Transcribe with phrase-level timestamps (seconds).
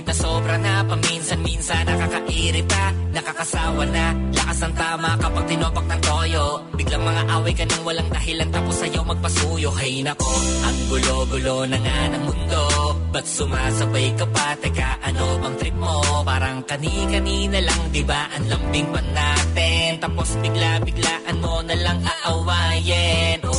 [0.00, 2.82] Kahit na sobra na Paminsan-minsan nakakairita
[3.12, 4.06] Nakakasawa na.
[4.32, 6.44] Lakas ng tama kapag tinopak ng toyo.
[6.72, 9.68] Biglang mga away ka nang walang dahilan Tapos ayaw magpasuyo.
[9.76, 12.64] Hay nako Ang gulo-gulo na nga ng mundo.
[13.12, 14.48] Ba't sumasabay ka pa?
[14.64, 15.96] Teka ano bang trip mo?
[16.24, 20.00] Parang kani-kanina lang Diba ang lambing pa natin.
[20.00, 23.49] Tapos bigla-biglaan mo na lang aawayin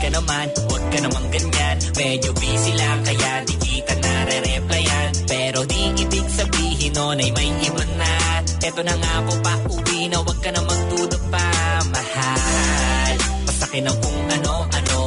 [0.00, 1.76] ka naman Huwag ka namang ganyan.
[1.94, 5.08] Medyo busy lang Kaya di kita nare-replyan.
[5.28, 8.14] Pero di ibig sabihin nun ay may iba na.
[8.64, 11.46] Eto na nga po pa uwi na Huwag ka na magduda pa.
[11.92, 13.14] Mahal
[13.44, 15.00] Pasakin ang kung ano-ano.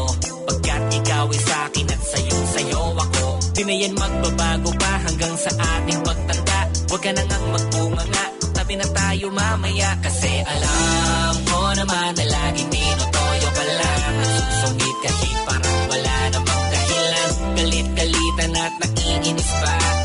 [0.46, 3.26] Pagkat ikaw ay sa'kin at sa'yo sa'yo ako.
[3.58, 8.33] Di na yan magbabago pa hanggang sa ating pagtanda Huwag ka na ngang magbunganga
[8.74, 15.38] Tabi na tayo mamaya Kasi alam ko naman na laging tinotoyo ka lang Nagsusungit kahit
[15.46, 17.30] parang wala namang dahilan.
[17.54, 20.03] Galit-galitan at nakiinis pa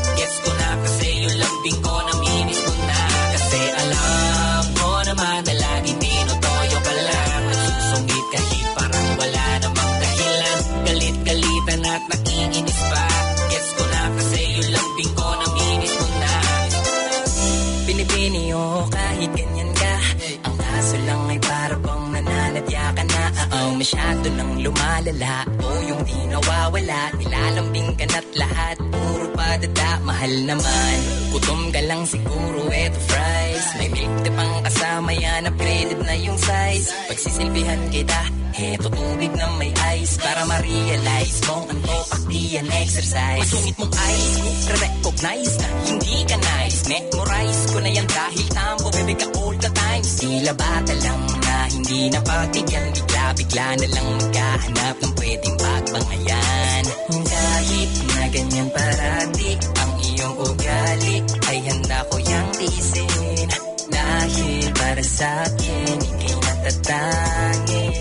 [23.89, 25.35] masyado nang lumalala.
[25.65, 28.77] O yung di nawawala Nilalambing ka na't lahat.
[28.77, 30.97] Puro padada, mahal naman.
[31.33, 33.65] Gutom ka lang siguro, eto fries.
[33.81, 36.87] May milk tea pang kasama yan Upgraded na yung size.
[37.09, 38.21] Pagsisilbihan kita
[38.59, 40.21] Eto tubig na may ice.
[40.21, 43.41] Para ma-realize mo ang topak di yan exercise.
[43.41, 44.33] Masungit mong eyes
[44.69, 46.79] Re-recognize na hindi ka nice.
[46.85, 50.03] Memorize ko na yan dahil tambo Bebe ka all the time.
[50.05, 56.83] Sila bata lang na hindi napagbigyan Bigla-bigla na lang magkahanap Ng pwedeng pagbangayan.
[57.09, 61.17] Kahit na ganyan parati Ang iyong ugali
[61.49, 63.49] Ay handa ko yang tiisin.
[63.89, 67.93] Dahil para sa akin Ika'y natatangin.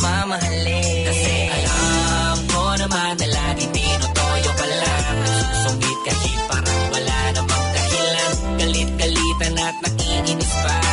[0.00, 1.06] Mamahalin.
[1.12, 5.16] Kasi alam ko naman na laging tinotoyo ka lang.
[5.20, 8.32] Nagsusungit kahit parang wala namang dahilan.
[8.56, 10.85] Galit-galitan at nakiinis pa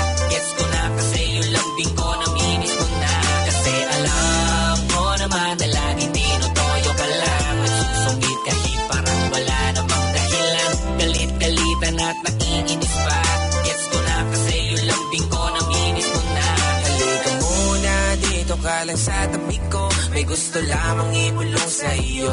[18.93, 19.89] lang sa tabi ko.
[20.13, 22.29] May gusto lamang ibulong sa iyo.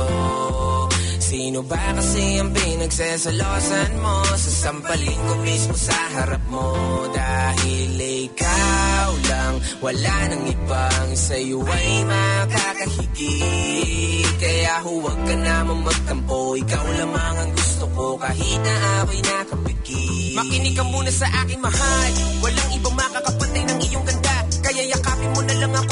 [1.20, 4.20] Sino ba kasi ang pinagsasalosan mo?
[4.36, 6.76] Sasampalin ko mismo sa harap mo.
[7.16, 13.18] Dahil ikaw lang Wala nang ibang sa'yo ay makakahigit
[14.42, 18.18] Kaya huwag ka naman magtampo Ikaw lamang ang gusto ko.
[18.18, 18.74] Kahit na
[19.06, 22.10] away nakapikit Makinig ka muna sa aking mahal.
[22.42, 24.36] Walang ibang makakapantay ng iyong ganda.
[24.62, 25.89] Kaya yakapin mo na lang ako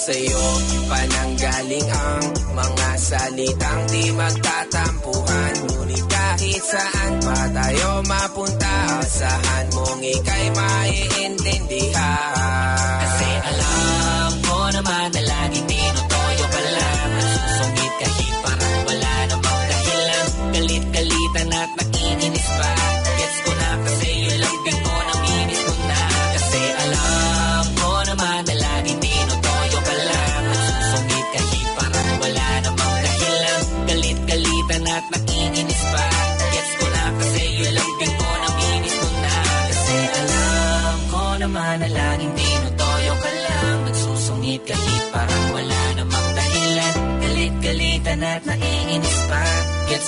[0.00, 0.44] sa'yo.
[0.88, 2.24] Pananggaling ang
[2.56, 5.52] Mga salitang di magtatampuhan.
[5.68, 13.00] Ngunit kahit saan pa tayo mapunta Asahan mong ika'y maiintindihan?
[13.04, 13.99] Kasi alam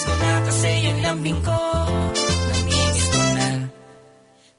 [0.03, 1.59] Gets ko na kasi yung lambing ko.
[2.51, 3.51] Naminis mo na.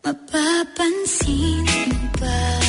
[0.07, 2.62] Mapapansin mo ba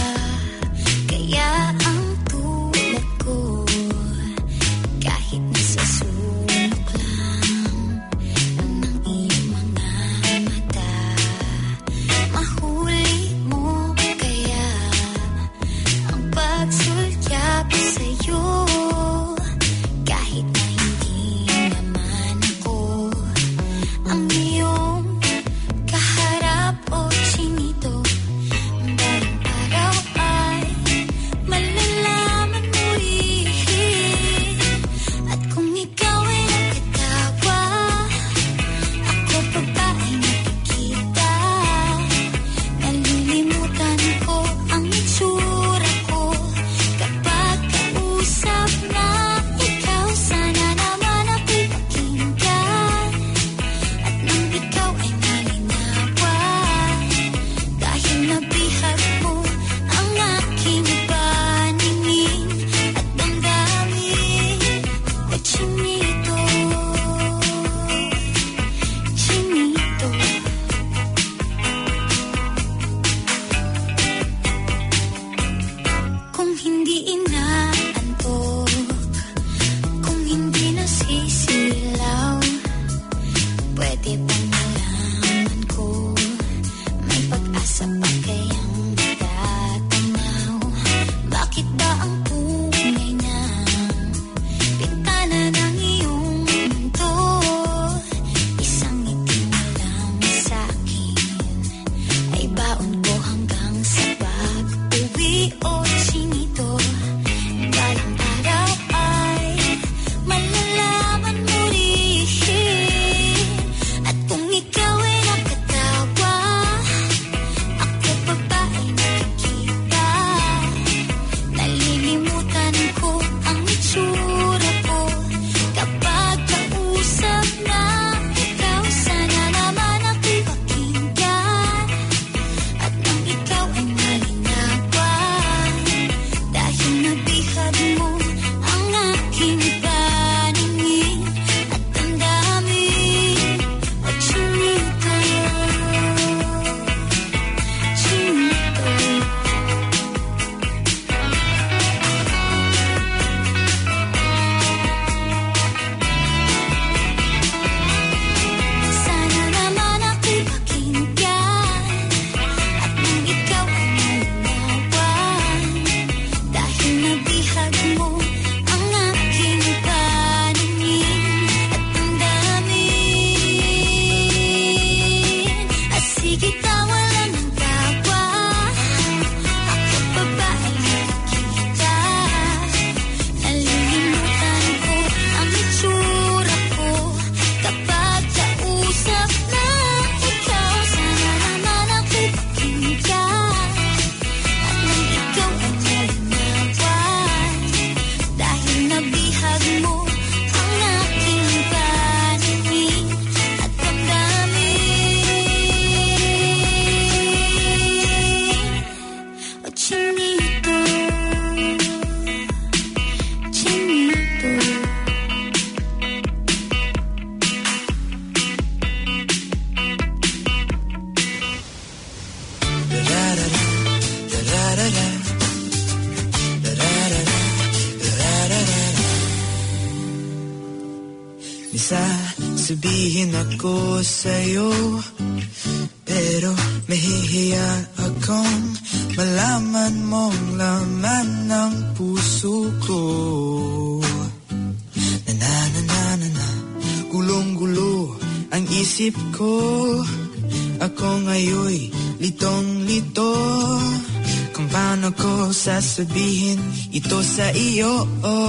[257.34, 258.44] ito sa iyo Gusto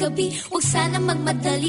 [0.00, 1.59] kagabi Huwag sana magmadali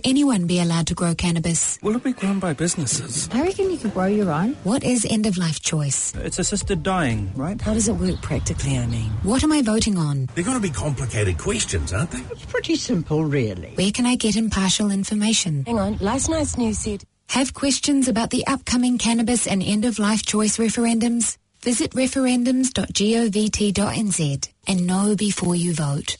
[0.00, 1.78] Would anyone be allowed to grow cannabis?
[1.82, 3.28] Will it be grown by businesses?
[3.32, 4.54] I reckon you could grow your own.
[4.64, 6.14] What is end of life choice?
[6.16, 7.60] It's assisted dying, right?
[7.60, 9.10] How does it work practically, I mean?
[9.24, 10.30] What am I voting on?
[10.34, 12.20] They're going to be complicated questions, aren't they?
[12.30, 13.72] It's pretty simple, really.
[13.74, 15.64] Where can I get impartial information?
[15.66, 19.98] Hang on, last night's news said Have questions about the upcoming cannabis and end of
[19.98, 21.36] life choice referendums?
[21.60, 26.16] Visit referendums.govt.nz and know before you vote.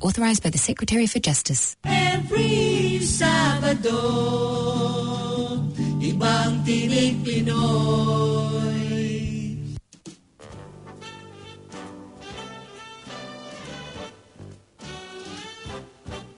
[0.00, 1.76] Authorised by the Secretary for Justice.
[1.84, 4.00] Every Sabado,
[6.00, 8.80] ibang tinig Pinoy.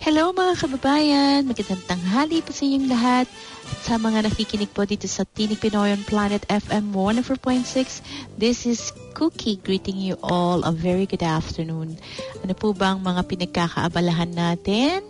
[0.03, 1.47] Hello mga kababayan!
[1.47, 3.31] Magandang tanghali po sa inyong lahat.
[3.83, 9.59] Sa mga nakikinig po dito sa Tinig Pinoy on Planet FM 104.6, this is Cookie
[9.59, 11.99] greeting you all a very good afternoon.
[12.47, 15.03] Ano po ba ang mga pinagkakaabalahan natin?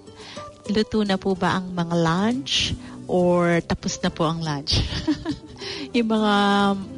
[0.73, 2.73] Luto na po ba ang mga lunch?
[3.11, 4.79] Or tapos na po ang lunch?
[5.97, 6.35] yung mga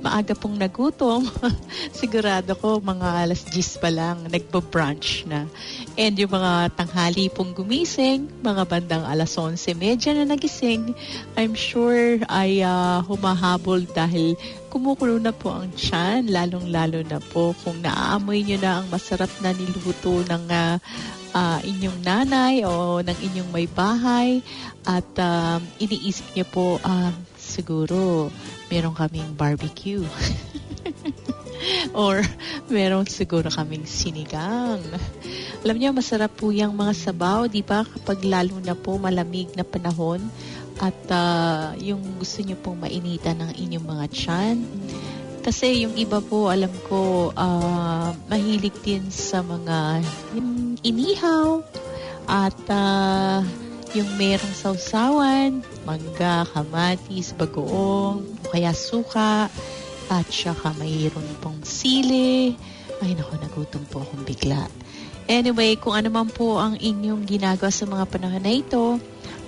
[0.06, 1.26] maaga pong nagutom,
[1.98, 5.50] sigurado ko mga alas 10 pa lang, nagpo-brunch na.
[5.98, 10.94] And yung mga tanghali pong gumising, mga bandang alas 11.30 na nagising,
[11.34, 14.38] I'm sure ay uh, humahabol dahil
[14.70, 19.50] kumukulo na po ang tiyan, lalong-lalo na po kung naaamoy nyo na ang masarap na
[19.54, 20.78] niluto ng uh,
[21.34, 24.40] uh, inyong nanay o ng inyong may bahay
[24.86, 28.30] at uh, iniisip niyo po, uh, siguro
[28.70, 30.06] meron kaming barbecue.
[31.96, 32.20] Or
[32.68, 34.80] meron siguro kaming sinigang.
[35.64, 37.88] Alam niyo, masarap po yung mga sabaw, di ba?
[37.88, 40.20] Kapag lalo na po malamig na panahon
[40.82, 44.56] at uh, yung gusto niyo pong mainitan ng inyong mga tiyan.
[45.44, 50.00] Kasi yung iba po, alam ko, uh, mahilig din sa mga
[50.80, 51.60] inihaw
[52.24, 53.44] at uh,
[53.92, 59.52] yung merong sausawan, mangga, kamatis, bagoong, kaya suka,
[60.08, 62.56] at saka mayroon pong sili.
[63.04, 64.64] Ay nako, nagutom po akong bigla.
[65.28, 68.96] Anyway, kung ano man po ang inyong ginagawa sa mga panahon na ito,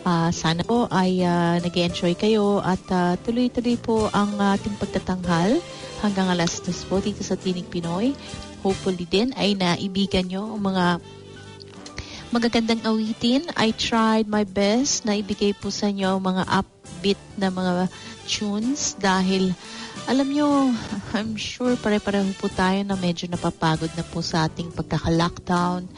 [0.04, 5.56] uh, sana po ay uh, nag enjoy kayo at uh, tuloy-tuloy po ang ating pagtatanghal
[6.00, 8.12] hanggang alas 2 po dito sa Tinig Pinoy.
[8.66, 10.87] Hopefully din ay naibigan nyo ang mga
[12.35, 13.46] magagandang awitin.
[13.54, 17.88] I tried my best na ibigay po sa inyo mga upbeat na mga
[18.26, 19.54] tunes dahil
[20.06, 20.70] alam nyo,
[21.16, 25.88] I'm sure pare-pareho po tayo na medyo napapagod na po sa ating pagkaka-lockdown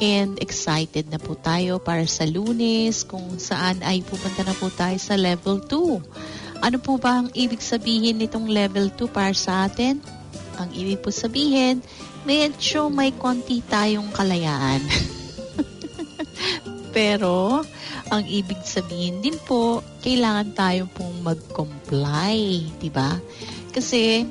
[0.00, 4.96] and excited na po tayo para sa lunes kung saan ay pupunta na po tayo
[4.96, 6.49] sa level 2.
[6.60, 9.96] Ano po ba ang ibig sabihin nitong level 2 para sa atin?
[10.60, 11.80] Ang ibig po sabihin,
[12.28, 14.84] medyo may konti tayong kalayaan.
[16.96, 17.64] Pero,
[18.12, 23.16] ang ibig sabihin din po, kailangan tayo pong mag-comply, di ba?
[23.72, 24.28] Kasi,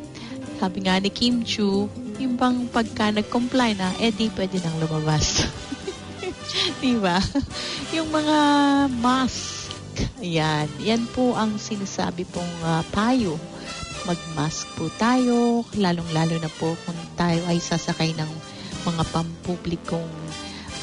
[0.61, 1.89] sabi nga ni Kim Chu,
[2.21, 5.49] yung bang pagka nag-comply na, eh di pwede nang lumabas.
[6.83, 7.17] di ba?
[7.95, 8.37] Yung mga
[9.01, 9.58] mask,
[10.21, 13.35] yan, yan po ang sinasabi pong uh, payo.
[14.07, 18.31] Mag-mask po tayo, lalong-lalo na po kung tayo ay sasakay ng
[18.87, 20.11] mga pampublikong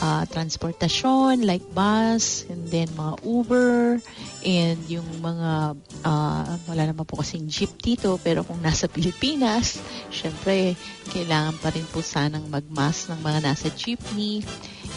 [0.02, 4.00] uh, transportasyon like bus and then mga Uber
[4.44, 9.80] and yung mga uh, wala naman po kasing jeep dito pero kung nasa Pilipinas
[10.12, 10.76] syempre
[11.12, 14.44] kailangan pa rin po sanang magmas ng mga nasa jeepney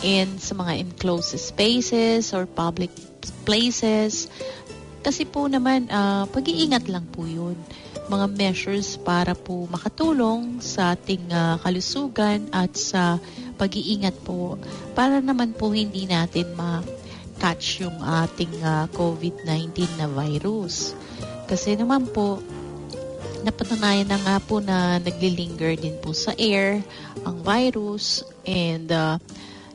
[0.04, 2.92] and sa mga enclosed spaces or public
[3.44, 4.28] places.
[5.00, 7.56] Kasi po naman uh, pag-iingat lang po yun.
[8.10, 13.22] Mga measures para po makatulong sa ating uh, kalusugan at sa
[13.56, 14.60] pag-iingat po.
[14.98, 20.98] Para naman po hindi natin ma-catch yung ating uh, COVID-19 na virus.
[21.48, 22.44] Kasi naman po,
[23.44, 26.84] napatunayan na nga po na naglilinger din po sa air
[27.24, 29.16] ang virus and uh,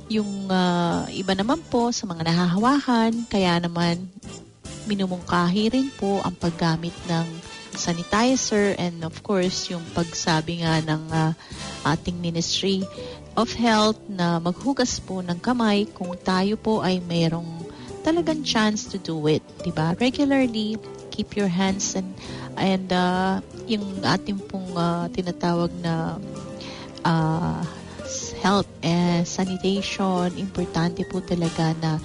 [0.09, 4.09] yung uh, iba naman po sa mga nahahawakan, kaya naman
[4.85, 7.27] minumungkahi rin po ang paggamit ng
[7.75, 11.33] sanitizer and of course yung pagsabi nga ng uh,
[11.89, 12.87] ating Ministry
[13.35, 17.67] of Health na maghugas po ng kamay kung tayo po ay mayroong
[18.07, 19.97] talagang chance to do it, 'di ba?
[19.99, 20.79] Regularly
[21.11, 22.13] keep your hands and
[22.55, 26.21] and uh, yung ating pong uh, tinatawag na
[27.03, 27.65] uh,
[28.45, 31.97] health and sanitation, importante po talaga na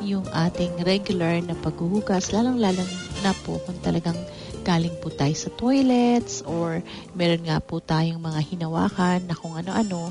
[0.00, 2.88] yung ating regular na paghuhugas, lalong-lalong
[3.20, 4.16] na po kung talagang
[4.64, 6.80] galing po tayo sa toilets or
[7.12, 10.08] meron nga po tayong mga hinawakan na kung ano-ano,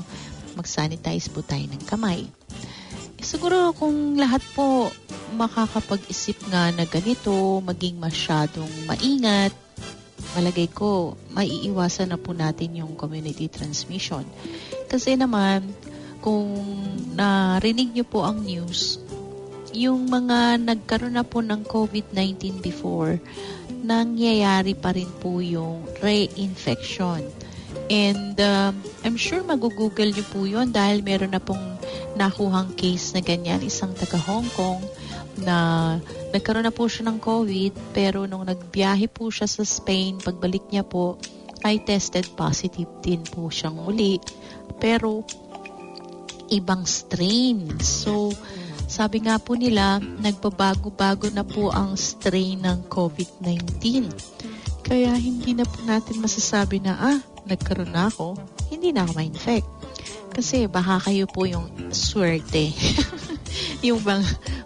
[0.54, 2.22] mag-sanitize po tayo ng kamay.
[3.18, 4.94] siguro kung lahat po
[5.34, 7.34] makakapag-isip nga na ganito,
[7.66, 9.50] maging masyadong maingat,
[10.38, 14.22] malagay ko, maiiwasan na po natin yung community transmission.
[14.94, 15.74] Kasi naman,
[16.22, 16.54] kung
[17.18, 19.02] narinig niyo po ang news,
[19.74, 23.18] yung mga nagkaroon na po ng COVID-19 before,
[23.82, 27.26] nangyayari pa rin po yung reinfection.
[27.90, 31.74] And um, I'm sure magugoogle niyo po yun dahil meron na pong
[32.14, 34.78] nakuhang case na ganyan, isang taga Hong Kong
[35.42, 35.98] na
[36.30, 40.86] nagkaroon na po siya ng COVID pero nung nagbiyahe po siya sa Spain, pagbalik niya
[40.86, 41.18] po
[41.64, 44.20] ay tested positive din po siyang muli.
[44.76, 45.24] Pero
[46.52, 47.80] ibang strain.
[47.80, 48.30] So,
[48.84, 54.12] sabi nga po nila, nagbabago-bago na po ang strain ng COVID-19.
[54.84, 58.36] Kaya hindi na po natin masasabi na, ah, nagkaroon na ako,
[58.68, 59.68] hindi na ako ma-infect.
[60.34, 62.74] Kasi baka kayo po yung swerte.
[63.86, 64.24] yung bang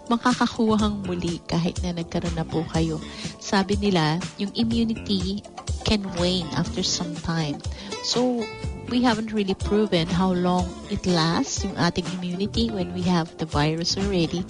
[0.09, 2.97] makakakuhang muli kahit na nagkaroon na po kayo.
[3.37, 5.45] Sabi nila, yung immunity
[5.85, 7.61] can wane after some time.
[8.01, 8.43] So,
[8.89, 13.45] we haven't really proven how long it lasts, yung ating immunity when we have the
[13.45, 14.41] virus already.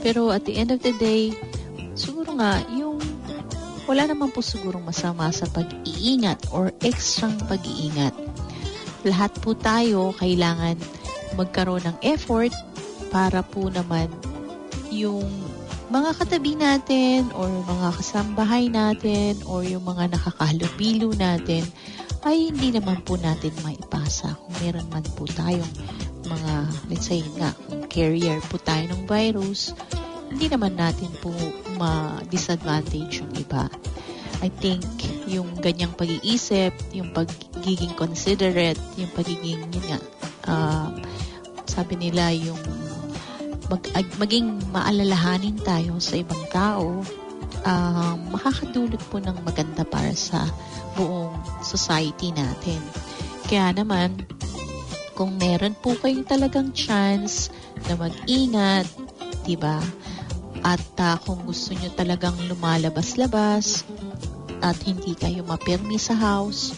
[0.00, 1.34] Pero at the end of the day,
[1.98, 3.02] siguro nga, yung
[3.90, 8.14] wala naman po sigurong masama sa pag-iingat or extrang pag-iingat.
[9.02, 10.78] Lahat po tayo kailangan
[11.34, 12.52] magkaroon ng effort
[13.08, 14.12] para po naman
[14.92, 15.28] yung
[15.88, 21.64] mga katabi natin or mga kasambahay natin or yung mga nakakahalubilo natin
[22.28, 25.72] ay hindi naman po natin maipasa kung meron man po tayong
[26.28, 26.52] mga,
[26.92, 29.72] let's say nga, kung carrier po tayo ng virus,
[30.28, 31.32] hindi naman natin po
[31.80, 33.64] ma-disadvantage yung iba.
[34.44, 34.84] I think
[35.26, 39.98] yung ganyang pag-iisip, yung pagiging considerate, yung pagiging, yun nga,
[40.46, 40.88] uh,
[41.64, 42.60] sabi nila yung
[43.68, 43.82] mag,
[44.16, 47.04] maging maalalahanin tayo sa ibang tao,
[47.64, 50.48] uh, makakadulot po ng maganda para sa
[50.96, 52.80] buong society natin.
[53.48, 54.28] Kaya naman,
[55.16, 57.50] kung meron po kayong talagang chance
[57.90, 58.86] na mag-ingat,
[59.42, 59.82] 'di ba?
[60.62, 63.86] At uh, kung gusto nyo talagang lumalabas-labas
[64.58, 66.74] at hindi kayo mapirmi sa house,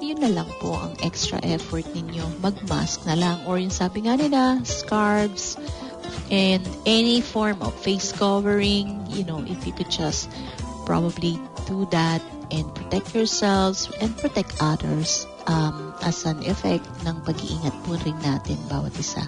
[0.00, 2.24] yun na lang po ang extra effort ninyo.
[2.40, 3.38] Mag-mask na lang.
[3.46, 5.60] Or yung sabi nga nila, scarves,
[6.30, 10.30] and any form of face covering, you know, if you could just
[10.84, 12.20] probably do that
[12.50, 18.58] and protect yourselves and protect others um, as an effect ng pag-iingat po rin natin
[18.68, 19.24] bawat isa.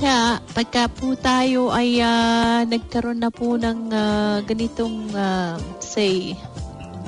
[0.00, 6.32] Kaya pagka po tayo ay uh, nagkaroon na po ng uh, ganitong uh, say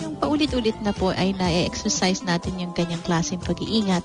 [0.04, 4.04] yung paulit-ulit na po ay na-exercise natin yung ganyang klaseng pag-iingat,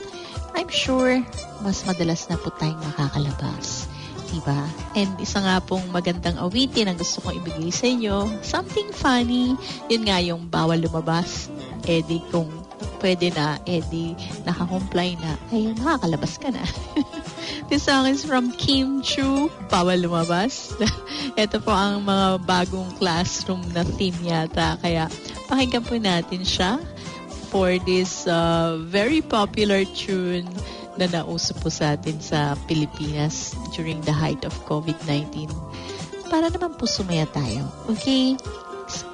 [0.56, 1.20] I'm sure
[1.66, 3.90] mas madalas na po tayong makakalabas.
[4.28, 4.68] Diba?
[4.94, 8.44] And isa nga pong magandang awitin ang gusto kong ibigay sa inyo.
[8.44, 9.56] Something funny.
[9.88, 11.48] Yun nga yung bawal lumabas.
[11.88, 12.52] Eh di kung
[13.00, 14.14] pwede na, eh di
[14.44, 16.64] nakakomply na, ay nakakalabas ka na.
[17.70, 20.72] This song is from Kim Chu, Bawal Lumabas.
[21.42, 24.80] Ito po ang mga bagong classroom na theme yata.
[24.80, 25.12] Kaya
[25.52, 26.80] pakinggan po natin siya
[27.52, 30.48] for this uh, very popular tune
[30.98, 35.50] na nauso po sa atin sa Pilipinas during the height of COVID-19
[36.28, 37.66] para naman po sumaya tayo.
[37.88, 38.36] Okay?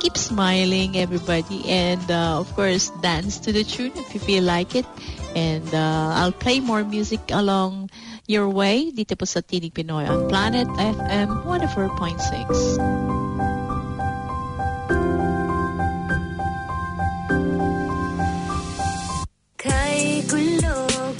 [0.01, 1.65] Keep smiling, everybody.
[1.65, 4.85] And, uh, of course, dance to the tune if you feel like it.
[5.33, 7.89] And uh, I'll play more music along
[8.29, 13.22] your way dito po sa Tinig Pinoy on Planet FM 104.6.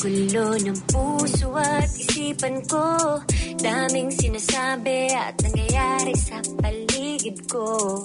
[0.04, 3.24] Gulo ng puso at isipan ko.
[3.56, 8.04] Daming sinasabi at nangyayari sa paligid ko.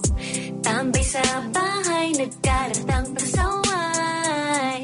[0.62, 1.18] Tambay sa
[1.50, 4.78] bahay, nagkalat ang pasaway.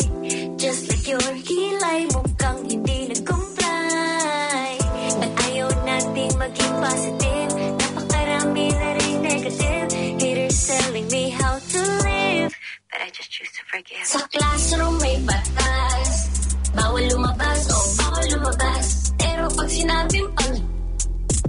[0.58, 4.74] Just like your kilay, mukhang hindi nag-comply.
[5.22, 7.50] At ayaw nating maging positive.
[7.78, 9.86] Napakarami na rin negative.
[10.18, 12.50] Haters telling me how to live.
[12.90, 14.02] But I just choose to forgive.
[14.02, 16.33] Sa classroom may batas
[16.74, 18.86] Bawal lumabas, oh, bawal lumabas.
[19.14, 20.52] Pero pag sinabing pag,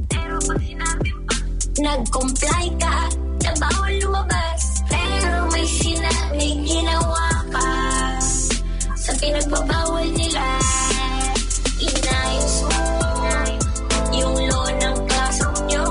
[0.05, 1.43] pero pag sinabing pag,
[1.81, 2.95] nag-comply ka,
[3.41, 4.61] na bawal lumabas.
[4.85, 7.69] Pero may sinabi, ginawa ka.
[8.93, 10.45] Sa pinagbabawal nila,
[11.81, 12.81] inayos mo
[14.13, 15.85] yung law ng classroom nyo.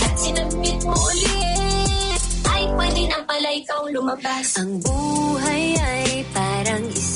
[0.00, 4.48] At sinabit mo ulit, ay pwede na pala ikaw lumabas.
[4.56, 5.99] Ang buhay ay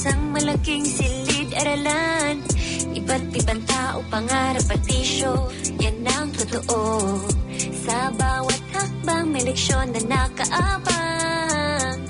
[0.04, 2.44] isang malaking silid-aralan
[2.92, 5.48] Iba't ibang tao, pangarap at bisyo
[5.80, 7.24] Yan totoo.
[7.72, 12.04] Sa bawat hakbang may leksyon na nakaabang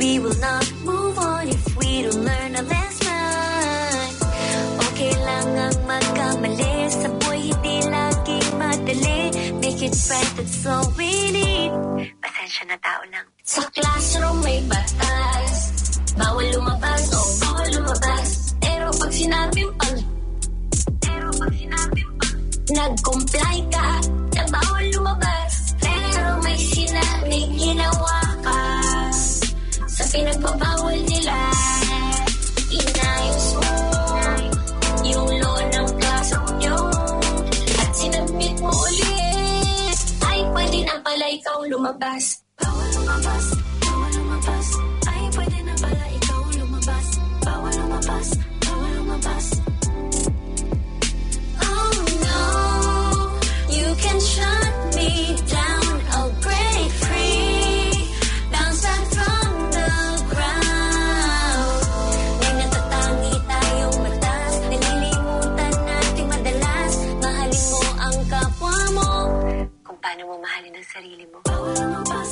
[0.00, 4.00] We will not move on if we don't learn a lesson.
[4.88, 9.20] Okay lang ang magkamali Sa buhay hindi laging madali.
[9.60, 11.68] Make it right, that's all we need.
[12.16, 15.75] Pasensya na tao lang Sa classroom may batas
[16.16, 18.28] Bawal lumabas o bawal lumabas.
[18.56, 19.96] Pero pag sinabing pag
[21.04, 22.34] Pero pag sinabing pag
[22.72, 23.88] Nag-comply ka
[24.32, 25.52] Na bawal lumabas.
[25.76, 28.60] Pero may sinabing ginawa ka.
[29.92, 31.36] Sa pinagbabawal nila
[32.72, 33.72] Inayos mo
[35.04, 36.78] Yung law ng classroom nyo.
[37.76, 42.40] At sinabit mo ulit Ay pwede na pala ikaw lumabas.
[42.56, 43.44] Bawal lumabas
[43.84, 44.95] Bawal lumabas
[51.64, 51.92] Oh
[52.28, 52.44] no,
[53.72, 55.92] you can shut me down.
[56.12, 57.88] I'll break free,
[58.52, 58.84] bounce
[59.16, 59.90] from the
[60.28, 61.80] ground.
[62.44, 66.28] May natatangi tayong matas, nalilimutan nating.
[67.24, 69.10] Mahalin mo ang kapwa mo,
[69.88, 71.40] kung paano mo mahalin ang sarili mo.
[71.48, 72.25] Bawal lumabas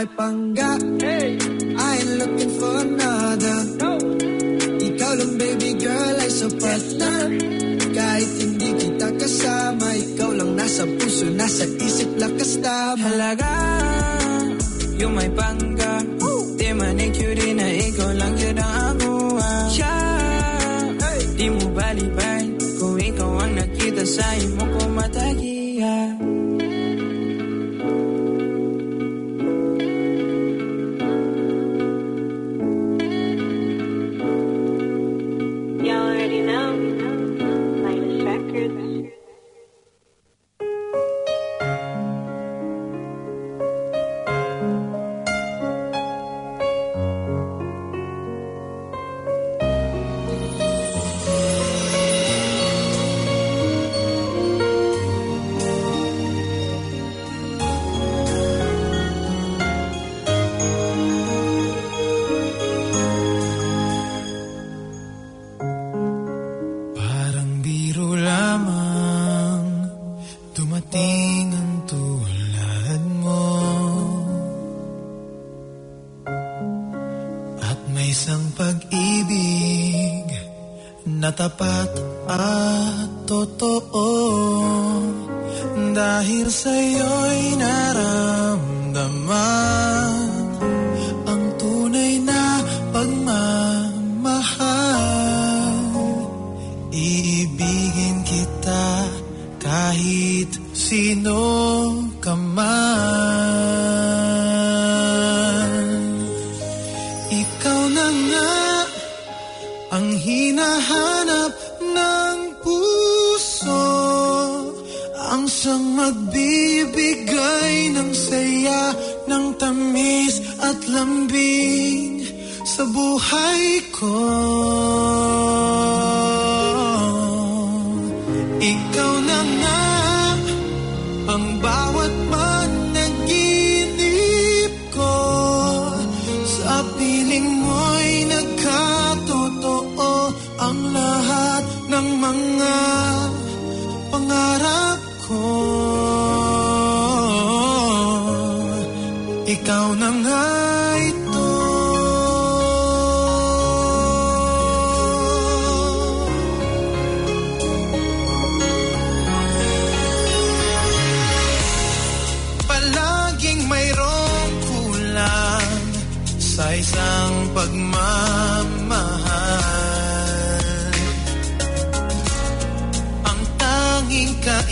[0.00, 0.80] My pangga.
[1.76, 3.58] I ain't looking for another.
[4.80, 7.12] Ikaw lang baby girl ay sapat na.
[7.92, 12.96] Kahit hindi kita kasama, ikaw lang nasa puso, nasa isip, lakas tama.
[12.96, 13.52] Halaga,
[14.96, 16.00] you're my pangga.
[16.56, 18.69] Di man cutie na ikaw lang yun ang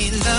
[0.08, 0.37] tanging kailangan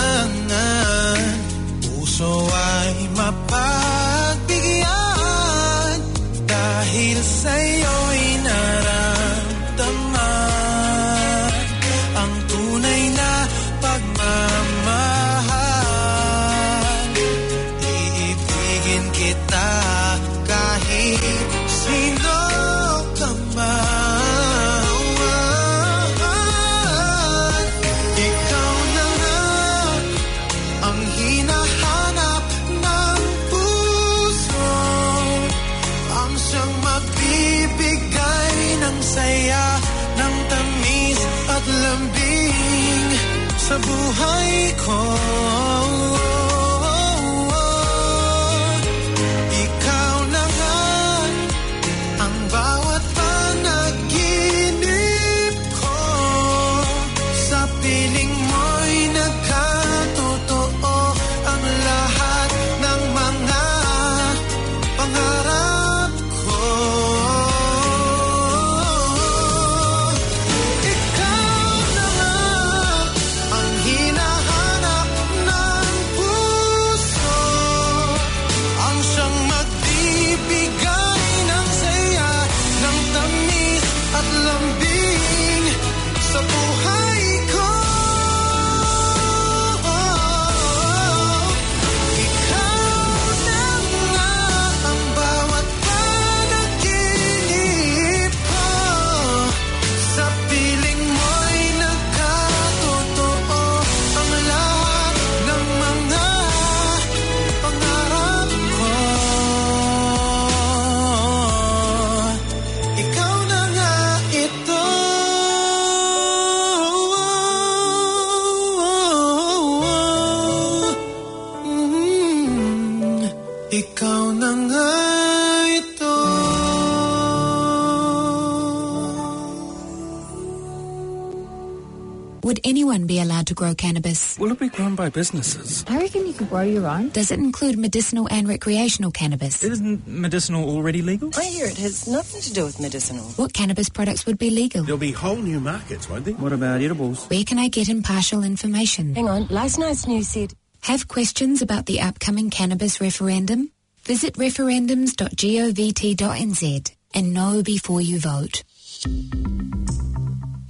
[133.50, 134.38] to grow cannabis?
[134.40, 135.84] Will it be grown by businesses?
[135.88, 137.10] I reckon you could grow your own.
[137.10, 139.62] Does it include medicinal and recreational cannabis?
[139.64, 141.32] Isn't medicinal already legal?
[141.36, 143.26] I hear it has nothing to do with medicinal.
[143.36, 144.84] What cannabis products would be legal?
[144.84, 146.36] There'll be whole new markets, won't there?
[146.36, 147.26] What about edibles?
[147.26, 149.16] Where can I get impartial information?
[149.16, 153.72] Hang on, last night's news said Have questions about the upcoming cannabis referendum?
[154.04, 158.64] Visit referendums.govt.nz and know before you vote.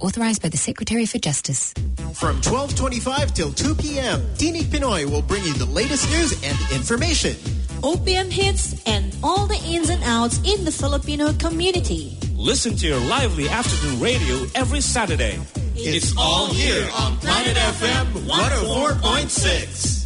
[0.00, 1.74] Authorised by the Secretary for Justice.
[2.14, 7.34] From 1225 till 2 p.m., Tini Pinoy will bring you the latest news and information.
[7.82, 12.16] OPM hits and all the ins and outs in the Filipino community.
[12.34, 15.38] Listen to your lively afternoon radio every Saturday.
[15.76, 19.99] It's all here on Planet FM 104.6.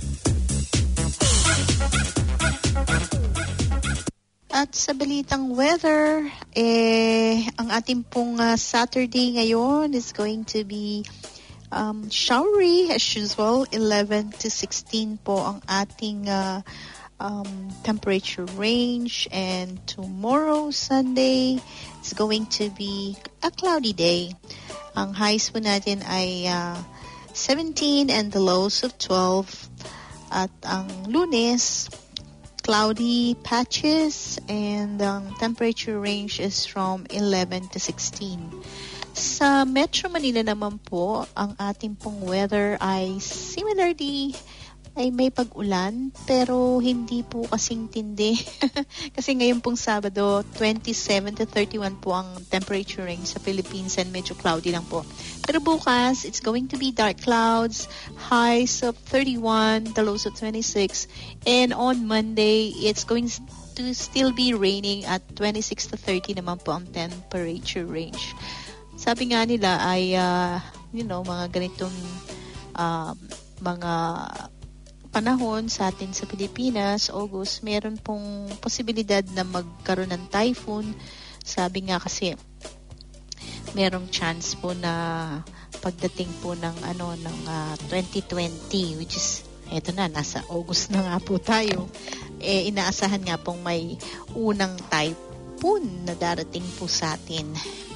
[4.55, 11.03] At sa balitang weather, eh, ang ating pong ah, Saturday ngayon is going to be
[11.75, 16.63] Um, showery as usual, 11 to 16 po ang ating uh,
[17.19, 17.51] um,
[17.83, 19.27] temperature range.
[19.35, 21.59] And tomorrow, Sunday,
[21.99, 24.39] it's going to be a cloudy day.
[24.95, 26.79] Ang highs po natin ay uh,
[27.35, 29.51] 17 and the lows of 12.
[30.31, 31.91] At ang lunes,
[32.65, 38.41] cloudy patches and um, temperature range is from 11 to 16.
[39.13, 44.33] Sa Metro Manila naman po, ang ating pong weather ay similarly
[44.95, 48.39] ay may pag-ulan pero hindi po kasing tindi.
[49.17, 54.39] Kasi ngayon pong Sabado, 27 to 31 po ang temperature range sa Philippines and medyo
[54.39, 55.03] cloudy lang po.
[55.43, 61.11] Pero bukas, it's going to be dark clouds, highs of 31, the lows of 26.
[61.43, 63.27] And on Monday, it's going
[63.75, 68.39] to still be raining at 26 to 30 naman po ang temperature range.
[68.95, 70.63] Sabi nga nila ay, uh,
[70.95, 71.99] you know, mga ganitong
[72.79, 73.11] uh,
[73.59, 73.93] mga
[75.15, 80.91] panahon sa atin sa Pilipinas, August, meron pong posibilidad na magkaroon ng typhoon.
[81.39, 82.35] Sabi nga kasi,
[83.79, 85.39] merong chance po na
[85.79, 91.17] pagdating po ng ano ng uh, 2020 which is eto na nasa August na nga
[91.23, 91.87] po tayo.
[92.43, 93.95] Eh inaasahan nga pong may
[94.35, 97.47] unang typhoon na darating po sa atin.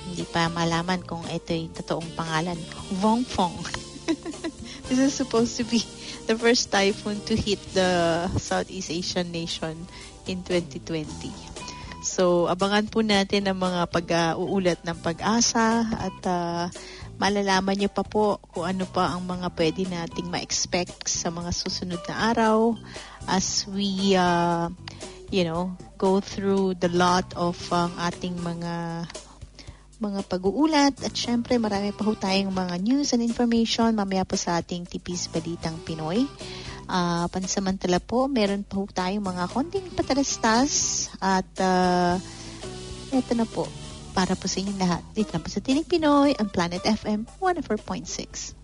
[0.06, 2.58] Hindi pa malaman kung ito'y totoong pangalan.
[3.02, 3.58] Vong Fong.
[4.86, 5.82] This is supposed to be
[6.28, 9.88] the first typhoon to hit the Southeast Asian nation
[10.28, 11.32] in 2020
[11.98, 16.70] So, abangan po natin ang mga pag-uulat ng pag-asa at uh,
[17.18, 21.98] malalaman niyo pa po kung ano pa ang mga pwede nating ma-expect sa mga susunod
[22.06, 22.78] na araw
[23.26, 24.70] as we, uh,
[25.34, 29.02] you know, go through the lot of ang um, ating mga
[29.98, 34.62] mga pag-uulat at syempre marami pa ho tayong mga news and information mamaya po sa
[34.62, 36.22] ating tipis balitang Pinoy.
[36.88, 42.16] Uh, pansamantala po, meron pa po tayong mga konting patalastas at uh,
[43.12, 43.68] eto na po,
[44.16, 45.02] para po sa inyong lahat.
[45.12, 48.56] Dito lang po sa Tinig Pinoy, ang Planet FM 104.6.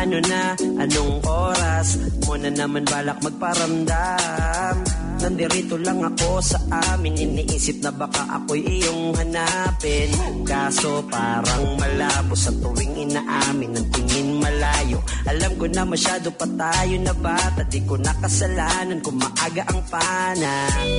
[0.00, 2.00] Ano na, anong oras?
[2.24, 6.58] Mo na naman balak magparamdam Nandirito lang ako sa
[6.90, 7.14] amin.
[7.14, 10.10] Iniisip na baka ako'y iyong hanapin.
[10.42, 13.78] Kaso parang malabo Sa tuwing inaamin.
[13.78, 14.98] Ang tingin malayo.
[15.30, 17.62] Alam ko na masyado pa tayo na bata.
[17.70, 20.54] Di ko nakasalanan Kung maaga ang pana.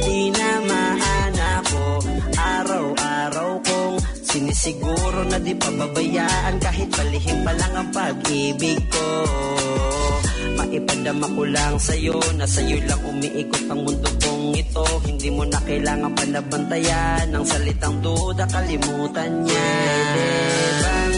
[0.07, 1.83] Tinamaan ako.
[2.39, 6.63] Araw-araw kong Sinisiguro na di pababayaan.
[6.63, 9.07] Kahit palihim pa lang ang pag-ibig ko
[10.73, 14.81] Maipadama ko lang sa'yo Na sa'yo lang umiikot ang mundo kong ito.
[15.05, 19.69] Hindi mo na kailangan panabantayan Ang salitang duda kalimutan niya.
[20.81, 21.17] Bang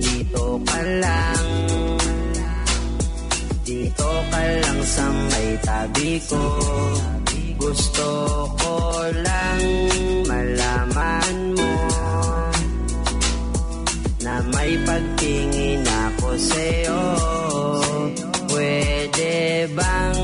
[0.00, 1.44] dito ka lang.
[3.68, 6.42] Dito ka lang sa may tabi ko.
[7.60, 8.08] Gusto
[8.64, 8.76] ko
[9.12, 9.62] lang
[10.24, 11.72] malaman mo
[14.24, 17.04] Na may pagtingin ako sa'yo
[18.54, 20.20] Pwede bang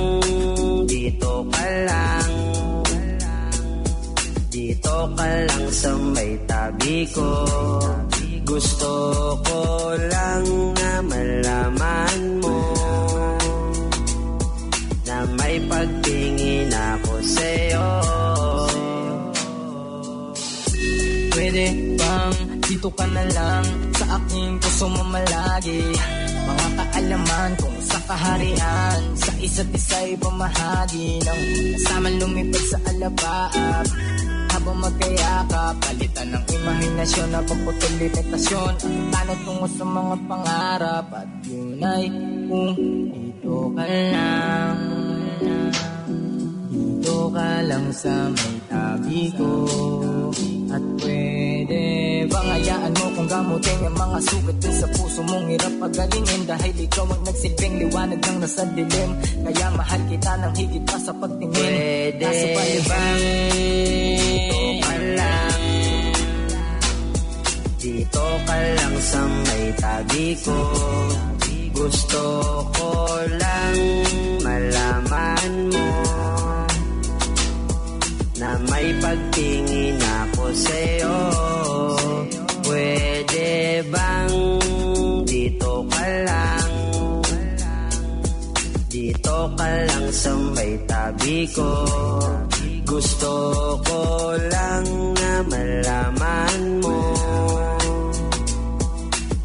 [0.86, 2.30] dito ka lang?
[4.54, 7.26] Dito ka lang sa may tabi ko.
[8.46, 8.90] Gusto
[9.42, 9.62] ko
[10.14, 10.46] lang
[10.78, 12.58] na malaman mo
[15.10, 17.88] Na may pagtingin ako sa'yo.
[21.34, 21.66] Pwede
[21.98, 23.66] bang dito ka na lang?
[23.98, 25.82] Sa aking puso mo malagi.
[26.46, 26.68] Mga
[27.01, 31.42] kaalaman kung sa kaharian Sa isa't isa'y pamahagi Ng
[31.76, 33.86] kasamang lumipad sa alapaap
[34.53, 41.30] Habang magkayakap Palitan ng imahinasyon na pagputol limitasyon Ang tanong tungo sa mga pangarap At
[41.48, 42.05] yun ay
[42.51, 44.78] kung dito ka lang.
[46.68, 49.51] Dito ka lang sa may tabi ko
[50.70, 51.82] At pwede
[52.30, 56.42] bang hayaan mo kung gamutin Ang mga sugat sa puso mong hirap pagalingin?
[56.46, 59.10] Dahil ikaw ang nagsilbing liwanag ng nasa dilim.
[59.50, 61.58] Kaya mahal kita ng higit pa sa pagtingin.
[61.58, 62.46] Pwede Kaso
[62.86, 63.22] bang
[64.30, 65.62] dito ka lang.
[67.80, 70.58] Dito ka lang sa may tabi ko.
[71.80, 72.24] Gusto
[72.76, 72.92] ko
[73.40, 73.78] lang
[74.44, 75.88] malaman mo
[78.36, 79.69] Na may pagtingin
[80.55, 81.18] sa'yo.
[82.66, 83.48] Pwede
[83.90, 84.34] bang
[85.26, 86.70] dito ka lang?
[88.90, 91.70] Dito ka lang sa may tabi ko.
[92.90, 93.32] Gusto
[93.86, 94.03] ko
[94.51, 97.01] lang na malaman mo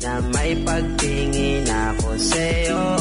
[0.01, 2.94] Na may pagtingin ako sa'yo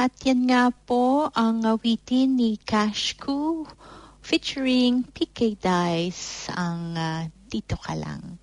[0.00, 3.68] At yan nga po ang awitin ni Kashku
[4.24, 8.40] featuring PK Dice ang ah, Dito Ka Lang.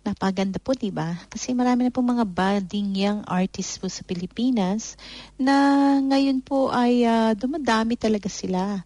[0.00, 1.12] Napaganda po, di ba?
[1.28, 4.96] Kasi marami na po mga budding young artists po sa Pilipinas
[5.36, 5.52] na
[6.00, 8.80] ngayon po ay ah, dumadami talaga sila.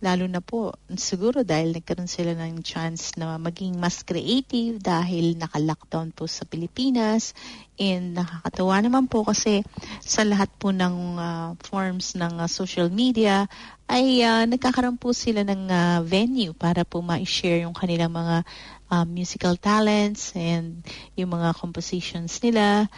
[0.00, 6.16] Lalo na po, siguro dahil nagkaroon sila ng chance na maging mas creative dahil naka-lockdown
[6.16, 7.36] po sa Pilipinas.
[7.76, 9.60] And nakakatawa naman po kasi
[10.00, 13.44] sa lahat po ng ah, forms ng ah, social media
[13.92, 18.48] ay ah, nagkakaroon po sila ng ah, venue para po ma-share yung kanilang mga
[18.88, 20.80] ah, musical talents and
[21.12, 22.88] yung mga compositions nila.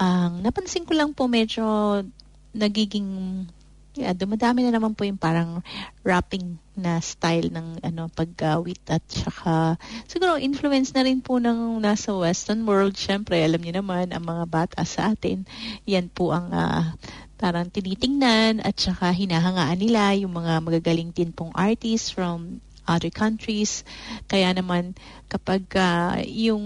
[0.00, 2.00] Ang napansin ko lang po medyo
[2.56, 3.44] nagiging
[3.96, 5.64] Yeah, dumadami na naman po yung parang
[6.04, 12.12] rapping na style ng ano paggawit at saka siguro influence na rin po ng nasa
[12.12, 12.92] western world.
[12.92, 15.48] Syempre alam niyo naman ang mga bata sa atin
[15.88, 16.92] yan po ang ah,
[17.40, 23.84] parang tinitingnan at saka hinahangaan nila yung mga magagaling din pong artists from other countries.
[24.30, 24.94] Kaya naman
[25.26, 26.62] kapag ah, yung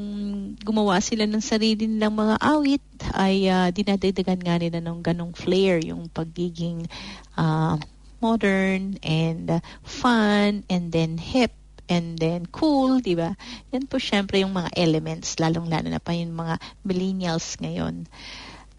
[0.60, 2.84] gumawa sila ng sarili nilang mga awit
[3.16, 6.86] ay ah, dinadagdagan nga nila ng ganong flair, yung pagiging
[7.34, 7.80] ah,
[8.20, 11.56] modern and ah, fun and then hip
[11.90, 13.34] and then cool, di ba?
[13.74, 18.06] Yan po syempre yung mga elements, lalong-lalo na pa yung mga millennials ngayon.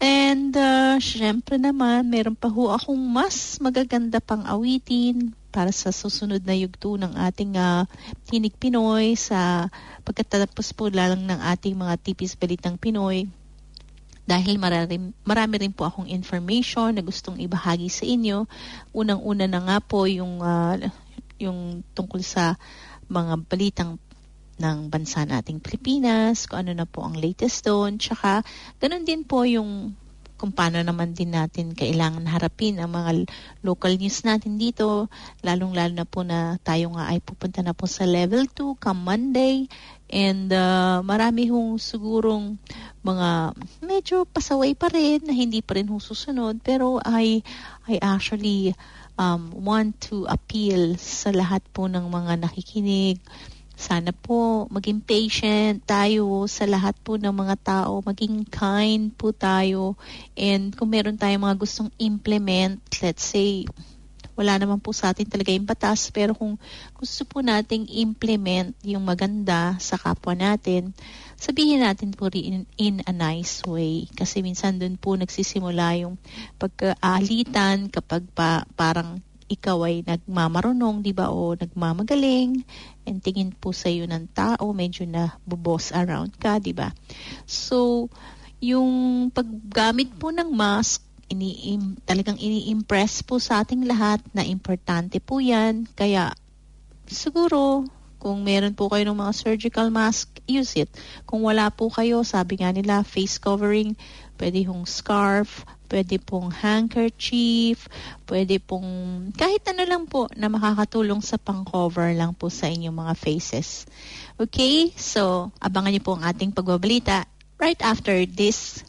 [0.02, 6.40] And uh, syempre naman, meron pa ho akong mas magaganda pang awitin para sa susunod
[6.42, 7.84] na yugto ng ating uh,
[8.24, 9.68] Tinig Pinoy sa
[10.02, 13.28] pagkatapos po lang ng ating mga tipis balitang Pinoy.
[14.24, 18.48] Dahil marami, marami rin po akong information na gustong ibahagi sa inyo.
[18.96, 20.80] Unang-una na nga po yung, uh,
[21.36, 22.56] yung tungkol sa
[23.12, 24.00] mga balitang
[24.62, 27.98] ng bansa nating Pilipinas, kung ano na po ang latest doon.
[27.98, 28.46] Tsaka,
[28.78, 29.98] ganun din po yung
[30.42, 33.30] kung paano naman din natin kailangan harapin ang mga
[33.62, 35.06] local news natin dito,
[35.46, 39.70] lalong-lalo na po na tayo nga ay pupunta na po sa level 2 come Monday.
[40.10, 42.58] And uh, marami hong sigurong
[43.06, 43.54] mga
[43.86, 46.58] medyo pasaway pa rin na hindi pa rin hong susunod.
[46.66, 47.38] Pero I,
[47.86, 48.74] I actually
[49.14, 53.22] um, want to appeal sa lahat po ng mga nakikinig,
[53.82, 59.98] sana po maging patient tayo sa lahat po ng mga tao, maging kind po tayo.
[60.38, 63.66] And kung meron tayong mga gustong implement, let's say,
[64.38, 66.14] wala naman po sa atin talaga yung batas.
[66.14, 66.56] Pero kung
[66.94, 70.94] gusto po nating implement yung maganda sa kapwa natin,
[71.34, 74.06] sabihin natin po rin in, a nice way.
[74.14, 76.16] Kasi minsan doon po nagsisimula yung
[76.56, 79.20] pagkaalitan kapag pa, parang
[79.52, 82.64] ikaw ay nagmamarunong, di ba, o nagmamagaling,
[83.04, 86.88] and tingin po sa iyo ng tao, medyo na bubos around ka, di ba?
[87.44, 88.08] So,
[88.62, 95.40] yung paggamit po ng mask, ini talagang ini-impress po sa ating lahat na importante po
[95.40, 95.88] yan.
[95.96, 96.36] Kaya
[97.08, 97.88] siguro
[98.22, 100.90] kung meron po kayo ng mga surgical mask, use it.
[101.26, 103.98] Kung wala po kayo, sabi nga nila, face covering,
[104.38, 107.84] pwede hong scarf, pwede pong handkerchief,
[108.24, 113.14] pwede pong kahit ano lang po na makakatulong sa pang-cover lang po sa inyong mga
[113.20, 113.84] faces.
[114.40, 114.88] Okay?
[114.96, 117.28] So, abangan niyo po ang ating pagbabalita
[117.60, 118.80] right after this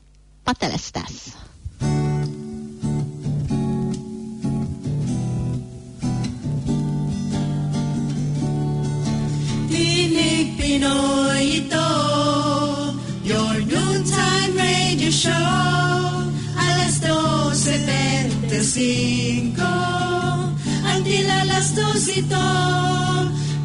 [0.48, 1.36] patalastas.
[9.68, 11.90] Tinig Pinoy ito
[13.28, 16.03] Your noontime radio show
[17.04, 17.60] Alas
[18.48, 19.60] 12.75
[20.88, 22.48] Until alas 12 ito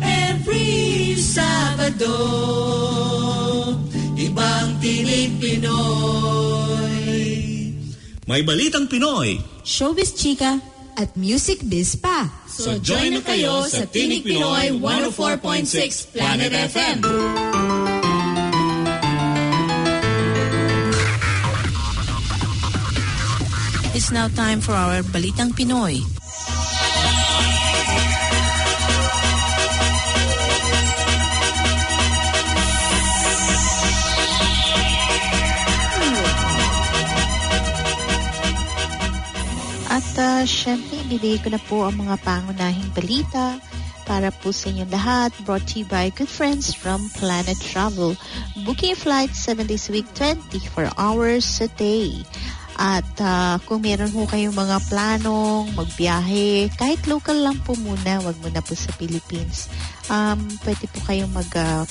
[0.02, 2.18] Every Sabado
[4.18, 6.98] Ibang Tinig Pinoy
[8.28, 9.40] May balitang Pinoy.
[9.64, 10.60] Showbiz Chika
[11.00, 12.28] at Music Biz pa.
[12.44, 16.98] So join na kayo sa Tinig Pinoy 104.6 Planet FM.
[24.08, 26.00] Now time for our Balitang Pinoy.
[39.92, 43.60] At uh, syempre, ibigay ko na po ang mga pangunahing balita
[44.08, 45.36] para po sa inyong lahat.
[45.44, 48.16] Brought to you by good friends from Planet Travel.
[48.64, 52.24] Booking flight 7 days a week, 24 hours a day.
[52.78, 58.38] At uh, kung meron po kayong mga planong magbiyahe, kahit local lang po muna, wag
[58.38, 59.66] muna po sa Philippines.
[60.06, 61.82] Um, pwede po kayong mag uh,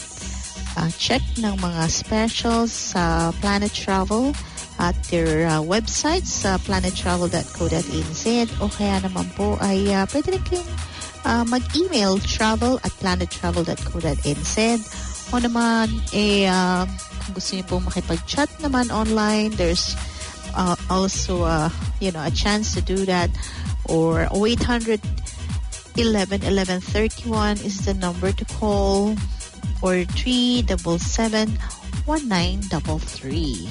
[0.79, 4.31] uh, check ng mga specials sa Planet Travel
[4.77, 8.25] at their uh, website sa planettravel.co.nz
[8.61, 10.71] o kaya naman po ay uh, pwede rin kayong
[11.25, 14.55] uh, mag-email travel at planettravel.co.nz
[15.33, 16.85] o naman eh uh,
[17.25, 19.97] kung gusto niyo po makipag-chat naman online there's
[20.57, 21.45] uh, also
[22.01, 23.29] you know a chance to do that
[23.85, 24.99] or 0800
[25.95, 29.15] 11 11 31 is the number to call
[29.81, 31.47] or 377
[32.05, 33.69] 1933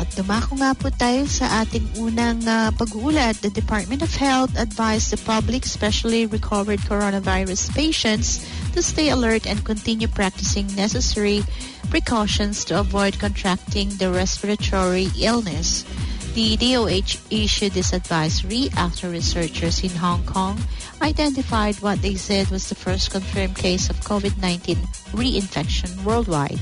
[0.00, 3.36] at dumako nga po tayo sa ating unang uh, pag-uulat.
[3.44, 8.40] The Department of Health advised the public, especially recovered coronavirus patients,
[8.72, 11.44] to stay alert and continue practicing necessary
[11.92, 15.84] precautions to avoid contracting the respiratory illness.
[16.32, 20.56] The DOH issued this advisory after researchers in Hong Kong
[21.02, 24.80] identified what they said was the first confirmed case of COVID-19
[25.12, 26.58] reinfection worldwide.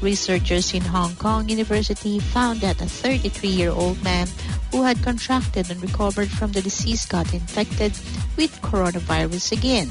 [0.00, 4.26] Researchers in Hong Kong University found that a 33-year-old man
[4.72, 7.92] who had contracted and recovered from the disease got infected
[8.40, 9.90] with coronavirus again.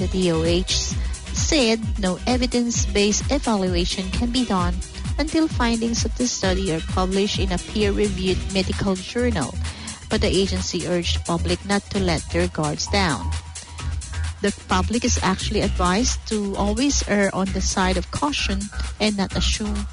[0.00, 0.96] The DOH
[1.36, 4.80] said no evidence-based evaluation can be done
[5.18, 9.54] until findings of the study are published in a peer-reviewed medical journal,
[10.08, 13.30] but the agency urged public not to let their guards down.
[14.42, 18.60] The public is actually advised to always err on the side of caution
[18.98, 19.86] and not assume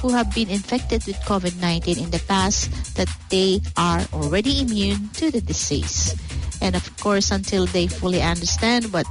[0.00, 5.30] who have been infected with COVID-19 in the past that they are already immune to
[5.30, 6.14] the disease.
[6.62, 9.06] And of course, until they fully understand what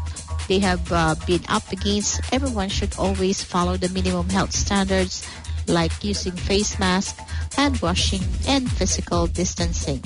[0.47, 5.28] they have uh, been up against, everyone should always follow the minimum health standards
[5.68, 7.18] like using face mask,
[7.55, 10.01] hand washing, and physical distancing.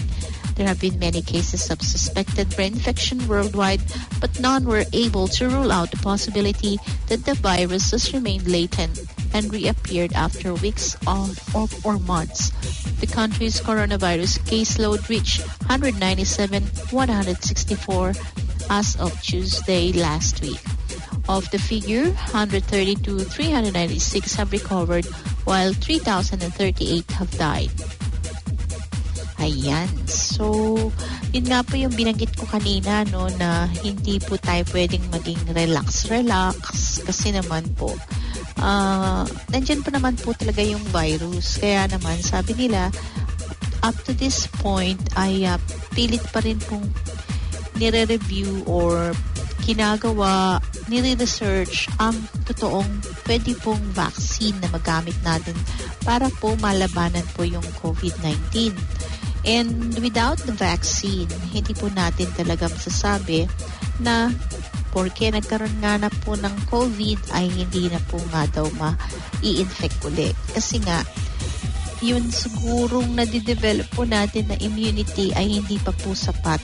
[0.56, 3.82] There have been many cases of suspected brain infection worldwide,
[4.20, 9.00] but none were able to rule out the possibility that the virus has remained latent
[9.34, 12.50] and reappeared after weeks or, or, or months.
[13.00, 15.40] The country's coronavirus caseload reached
[15.72, 18.14] 197,164
[18.70, 20.60] as of Tuesday last week.
[21.30, 23.38] Of the figure, 132,396
[24.34, 25.06] have recovered
[25.46, 27.70] while 3,038 have died.
[29.40, 29.88] Ayan.
[30.10, 30.76] So,
[31.32, 36.60] yun nga po yung binanggit ko kanina, no, na hindi po tayo pwedeng maging relax-relax
[37.08, 37.96] kasi naman po,
[38.60, 39.24] uh,
[39.54, 41.56] nandyan po naman po talaga yung virus.
[41.56, 42.92] Kaya naman, sabi nila,
[43.80, 45.56] up to this point, ay uh,
[45.96, 46.84] pilit pa rin pong
[47.80, 49.16] nire-review or
[49.70, 50.58] ginagawa,
[50.90, 52.18] nire-research ang
[52.50, 52.90] totoong
[53.30, 55.54] pwede pong vaccine na magamit natin
[56.02, 58.74] para po malabanan po yung COVID-19.
[59.46, 63.46] And without the vaccine, hindi po natin talaga masasabi
[64.02, 64.34] na
[64.90, 70.34] porque nagkaroon nga na po ng COVID ay hindi na po nga daw ma-i-infect ulit.
[70.50, 71.06] Kasi nga,
[72.02, 76.64] yun sigurong nadidevelop po natin na immunity ay hindi pa po sapat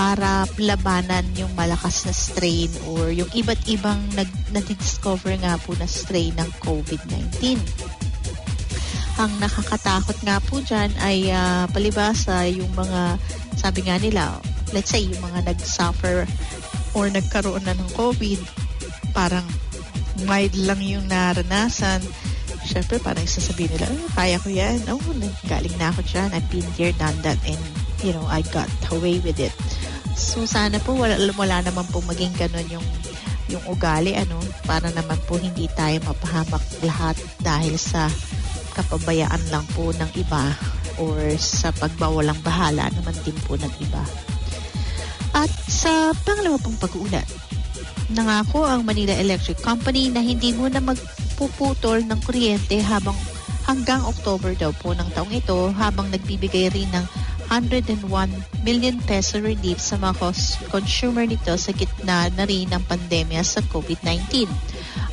[0.00, 5.84] para labanan yung malakas na strain or yung iba't ibang nag, nadiscover nga po na
[5.84, 7.60] strain ng COVID-19.
[9.20, 13.20] Ang nakakatakot nga po dyan ay ah, palibasa yung mga,
[13.60, 14.40] sabi nga nila,
[14.72, 16.24] let's say yung mga nag-suffer
[16.96, 18.40] or nagkaroon na ng COVID,
[19.12, 19.44] parang
[20.24, 22.00] mild lang yung naranasan.
[22.64, 24.80] Siyempre, parang sasabihin nila, "Oh, kaya ko yan.
[24.88, 24.96] Oh,
[25.44, 26.32] galing na ako dyan.
[26.32, 27.60] I've been here, done that, and,
[28.00, 29.52] you know, I got away with it.
[30.14, 32.86] So, sana po wala, wala naman po maging ganun yung
[33.50, 38.06] yung ugali, ano, para naman po hindi tayo mapahamak lahat dahil sa
[38.78, 40.54] kapabayaan lang po ng iba
[41.02, 44.02] or sa pagbawalang bahala naman din po ng iba.
[45.34, 47.26] At sa pangalawa pong pag-uulat,
[48.14, 53.18] nangako ang Manila Electric Company na hindi muna magpuputol ng kuryente habang
[53.66, 57.06] hanggang October daw po ng taong ito habang nagbibigay rin ng
[57.50, 58.06] 101
[58.62, 63.58] million peso relief sa mga cons- consumer nito sa gitna na rin ng pandemya sa
[63.66, 64.46] COVID-19.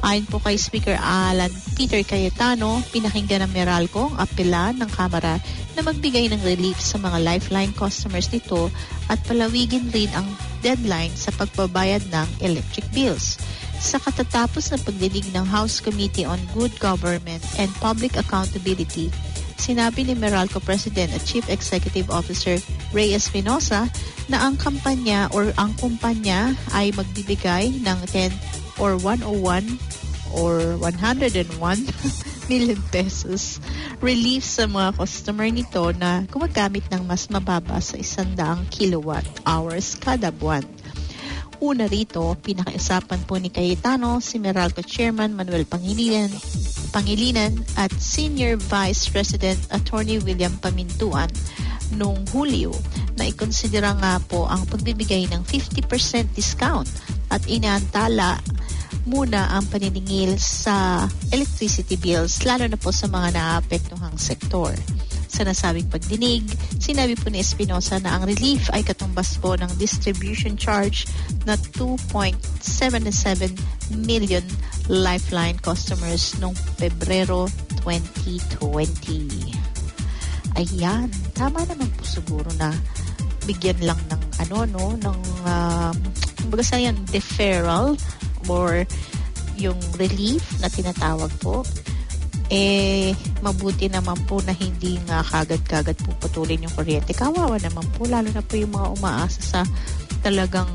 [0.05, 5.41] Ayon po kay Speaker Alan Peter Cayetano, pinakinggan ng Meralco ang apela ng Kamara
[5.73, 8.69] na magbigay ng relief sa mga lifeline customers nito
[9.09, 10.29] at palawigin rin ang
[10.61, 13.41] deadline sa pagbabayad ng electric bills.
[13.77, 19.13] Sa katatapos ng pagdinig ng House Committee on Good Government and Public Accountability,
[19.57, 22.57] sinabi ni Meralco President at Chief Executive Officer
[22.93, 23.89] Ray Espinosa
[24.31, 29.65] na ang kampanya or ang kumpanya ay magbibigay ng 10 or 101
[30.33, 31.49] or 101
[32.51, 33.59] million pesos
[33.99, 40.31] relief sa mga customer nito na gumagamit ng mas mababa sa 100 kilowatt hours kada
[40.31, 40.63] buwan.
[41.57, 46.29] Una rito, pinakaisapan po ni Cayetano si Meralco Chairman Manuel Pangilinan,
[46.93, 51.25] Pangilinan at Senior Vice President Attorney William Pamintuan
[51.97, 52.77] noong Hulyo
[53.17, 56.85] na ikonsidera nga po ang pagbibigay ng 50% discount
[57.33, 58.37] at inaantala
[59.09, 64.75] muna ang paniningil sa electricity bills lalo na po sa mga naapektuhang sektor.
[65.37, 66.49] Sa nasabing pagdinig,
[66.81, 71.05] sinabi po ni Espinosa na ang relief ay katumbas po ng distribution charge
[71.45, 73.53] na 2.77
[74.01, 74.41] million
[74.89, 77.45] lifeline customers noong Pebrero
[77.85, 80.57] 2020.
[80.57, 81.05] Ayan,
[81.37, 82.73] tama naman po siguro na
[83.45, 85.97] bigyan lang ng ano no ng um,
[86.41, 87.93] kumbaga yan deferral
[88.49, 88.89] or
[89.53, 91.61] yung relief na tinatawag po
[92.47, 93.11] eh
[93.43, 97.11] mabuti naman po na hindi nga kagad-kagad po putulin yung kuryente.
[97.11, 99.59] Kawawa naman po lalo na po yung mga umaasa sa
[100.23, 100.69] talagang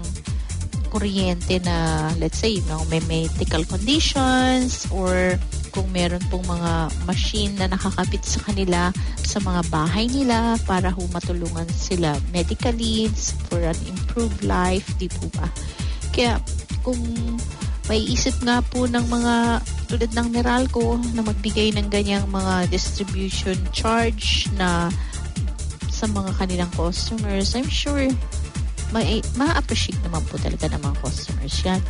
[0.92, 5.40] kuryente na let's say you know, may medical conditions or
[5.72, 8.92] kung meron pong mga machine na nakakapit sa kanila
[9.24, 13.08] sa mga bahay nila para ho matulungan sila medically
[13.48, 15.48] for an improved life, di po ba?
[16.12, 16.36] Kaya
[16.84, 17.00] kung
[17.90, 19.34] may isip nga po ng mga
[19.90, 24.88] tulad ng Meralco na magbigay ng ganyang mga distribution charge na
[25.92, 28.10] sa mga kanilang customers, I'm sure
[28.92, 31.80] may, ma-appreciate naman po talaga ng mga customers yan.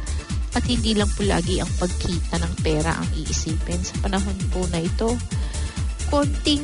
[0.55, 4.85] At hindi lang po lagi ang pagkita ng pera ang iisipin sa panahon po na
[4.85, 5.19] ito.
[6.13, 6.63] Konting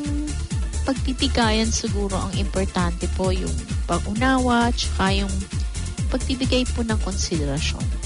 [0.87, 3.51] pagpipigayan siguro ang importante po yung
[3.83, 5.33] pag-unawa tsaka yung
[6.07, 7.98] pagbibigay po ng konsiderasyon.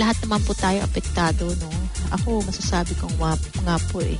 [0.00, 1.70] Lahat naman po tayo apektado, no?
[2.16, 4.16] Ako, masasabi kong nga, nga po eh,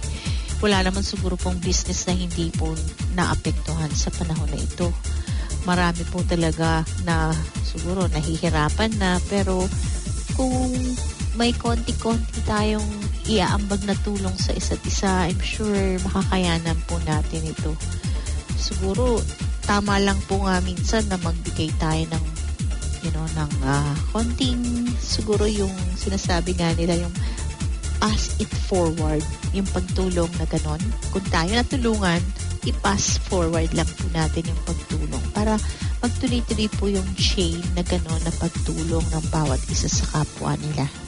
[0.62, 2.70] wala naman siguro pong business na hindi po
[3.18, 4.92] naapektuhan sa panahon na ito.
[5.66, 7.34] Marami po talaga na
[7.66, 9.66] siguro nahihirapan na pero
[10.38, 10.70] kung
[11.34, 12.90] may konti-konti tayong
[13.26, 17.72] iaambag na tulong sa isa't isa, I'm sure makakayanan po natin ito.
[18.58, 19.18] Siguro,
[19.64, 22.24] tama lang po nga minsan na magbigay tayo ng
[23.02, 27.14] you know, ng ah, konting siguro yung sinasabi nga nila yung
[28.02, 29.22] pass it forward,
[29.54, 30.82] yung pagtulong na ganon.
[31.14, 32.18] Kung tayo natulungan,
[32.66, 35.54] i-pass forward lang po natin yung pagtulong para
[36.02, 41.01] magtuloy-tuloy po yung chain na gano'n na pagtulong ng bawat isa sa kapwa nila.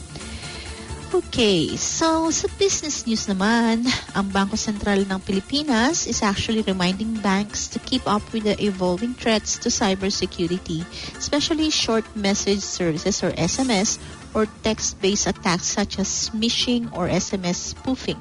[1.12, 3.84] Okay, so sa business news naman,
[4.16, 9.12] ang Bangko Sentral ng Pilipinas is actually reminding banks to keep up with the evolving
[9.12, 10.86] threats to cybersecurity,
[11.18, 14.00] especially short message services or SMS
[14.32, 18.18] or text-based attacks such as smishing or SMS spoofing.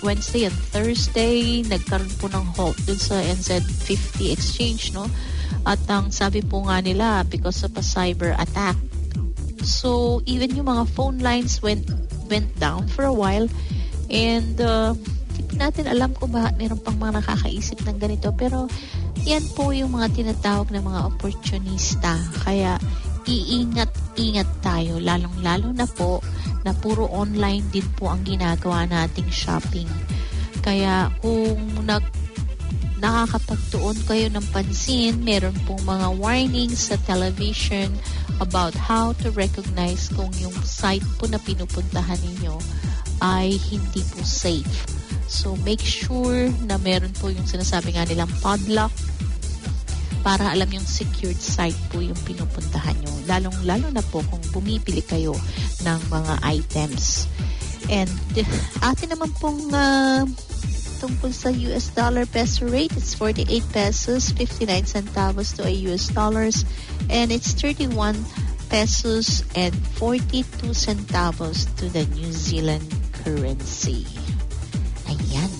[0.01, 5.05] Wednesday and Thursday, nagkaroon po ng halt dun sa NZ50 exchange, no?
[5.69, 8.77] At ang sabi po nga nila, because of a cyber attack.
[9.61, 11.85] So, even yung mga phone lines went
[12.33, 13.45] went down for a while.
[14.09, 14.97] And, uh,
[15.37, 18.33] hindi natin alam kung bakit meron pang mga nakakaisip ng ganito.
[18.33, 18.71] Pero,
[19.29, 22.17] yan po yung mga tinatawag na mga opportunista.
[22.47, 22.81] Kaya,
[24.17, 24.99] iingat-ingat tayo.
[24.99, 26.19] Lalong-lalo na po
[26.67, 29.89] na puro online din po ang ginagawa nating shopping.
[30.61, 32.05] Kaya, kung nag
[33.01, 37.89] nakakapagtuon kayo ng pansin, meron pong mga warnings sa television
[38.45, 42.61] about how to recognize kung yung site po na pinupuntahan ninyo
[43.25, 44.85] ay hindi po safe.
[45.33, 48.93] So, make sure na meron po yung sinasabi nga nilang padlock
[50.21, 53.13] para alam yung secured site po yung pinupuntahan nyo.
[53.29, 55.33] Lalong-lalo na po kung bumibili kayo
[55.85, 57.29] ng mga items.
[57.89, 58.11] And
[58.91, 60.23] atin naman pong uh,
[61.01, 66.69] tungkol sa US dollar peso rate, it's 48 pesos 59 centavos to a US dollars
[67.09, 68.15] and it's 31
[68.69, 72.85] pesos and 42 centavos to the New Zealand
[73.25, 74.07] currency.
[75.09, 75.60] Ayan.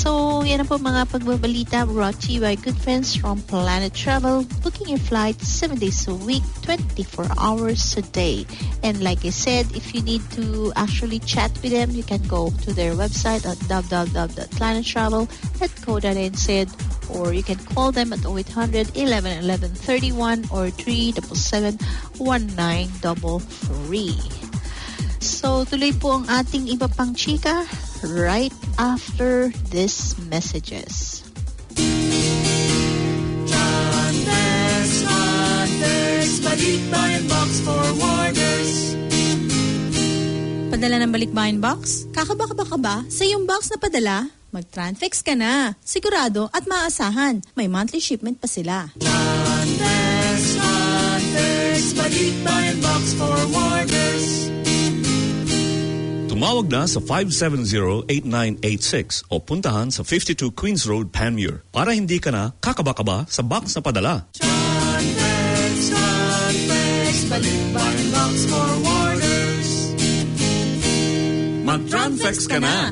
[0.00, 4.88] So, yan po mga pagbabalita brought to you by good friends from Planet Travel, booking
[4.88, 8.48] your flight 7 days a week, 24 hours a day.
[8.80, 12.48] And like I said, if you need to actually chat with them, you can go
[12.64, 16.48] to their website at www.planettravel.co.nz
[17.12, 21.76] or you can call them at 0800 11 11 31 or 377
[22.16, 24.39] 1933.
[25.20, 27.68] So, tuloy po ang ating iba pang chika
[28.00, 31.20] right after these messages.
[40.70, 42.08] Padala ng balikbayan box?
[42.16, 44.16] Kakaba-kaba ka ba sa iyong box na padala?
[44.48, 45.76] Mag-Transfix ka na.
[45.84, 47.44] Sigurado at maasahan.
[47.52, 48.88] May monthly shipment pa sila.
[48.96, 50.48] John Bears,
[51.92, 53.99] Balikbayan Box Forwarders.
[56.40, 62.56] Tumawag na sa 570-8986 o puntahan sa 52 Queens Road, Panmure para hindi ka na
[62.64, 64.24] kakaba-kaba sa box na padala.
[64.32, 65.04] John
[66.64, 69.92] Bears, Balikbayan Box Forwarders.
[71.60, 72.88] Mag-Transfix ka na!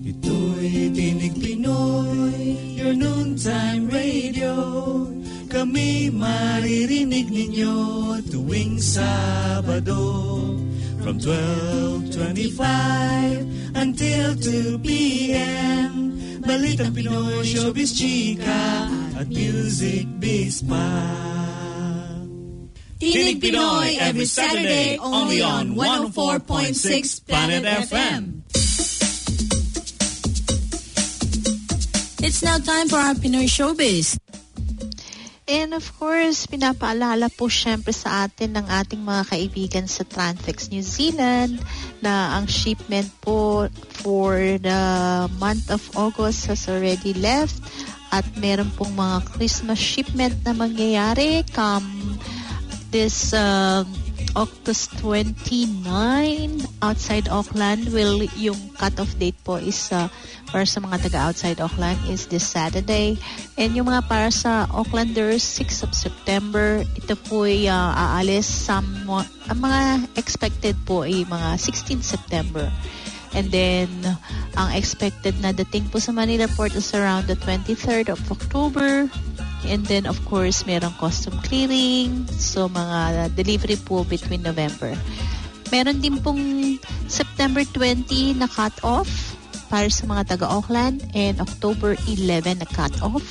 [0.00, 5.19] Ito'y Tinig Pinoy, your noontime radio.
[5.60, 10.56] Kami maririnig ninyo tuwing Sabado.
[11.04, 16.16] From 12.25 until 2 p.m.
[16.40, 18.88] Balitang Pinoy, showbiz chika
[19.20, 20.80] at music biz pa.
[22.96, 28.48] Tinig Pinoy every Saturday only on 104.6 Planet FM.
[32.24, 34.16] It's now time for our Pinoy Showbiz.
[35.50, 40.86] And of course, pinapaalala po syempre sa atin ng ating mga kaibigan sa Transfix New
[40.86, 41.58] Zealand
[41.98, 43.66] na ang shipment po
[43.98, 44.82] for the
[45.42, 47.58] month of August has already left
[48.14, 52.14] at meron pong mga Christmas shipment na mangyayari come
[52.94, 53.90] this um,
[54.34, 55.70] August 29
[56.82, 57.90] outside Auckland.
[57.90, 60.06] Will yung cut-off date po is uh,
[60.50, 63.18] para sa mga taga outside Auckland is this Saturday.
[63.58, 66.82] And yung mga para sa Aucklanders 6 of September.
[66.98, 69.80] Ito po ay uh, aalis sa ang mga
[70.14, 72.70] expected po ay mga 16 September.
[73.30, 73.90] And then
[74.58, 79.06] ang expected na dating po sa Manila Port is around the 23rd of October
[79.68, 82.24] And then, of course, merong custom clearing.
[82.40, 84.96] So, mga delivery po between November.
[85.70, 86.42] Meron din pong
[87.06, 89.36] September 20 na cut-off
[89.70, 93.22] para sa mga taga-Auckland and October 11 na cut-off.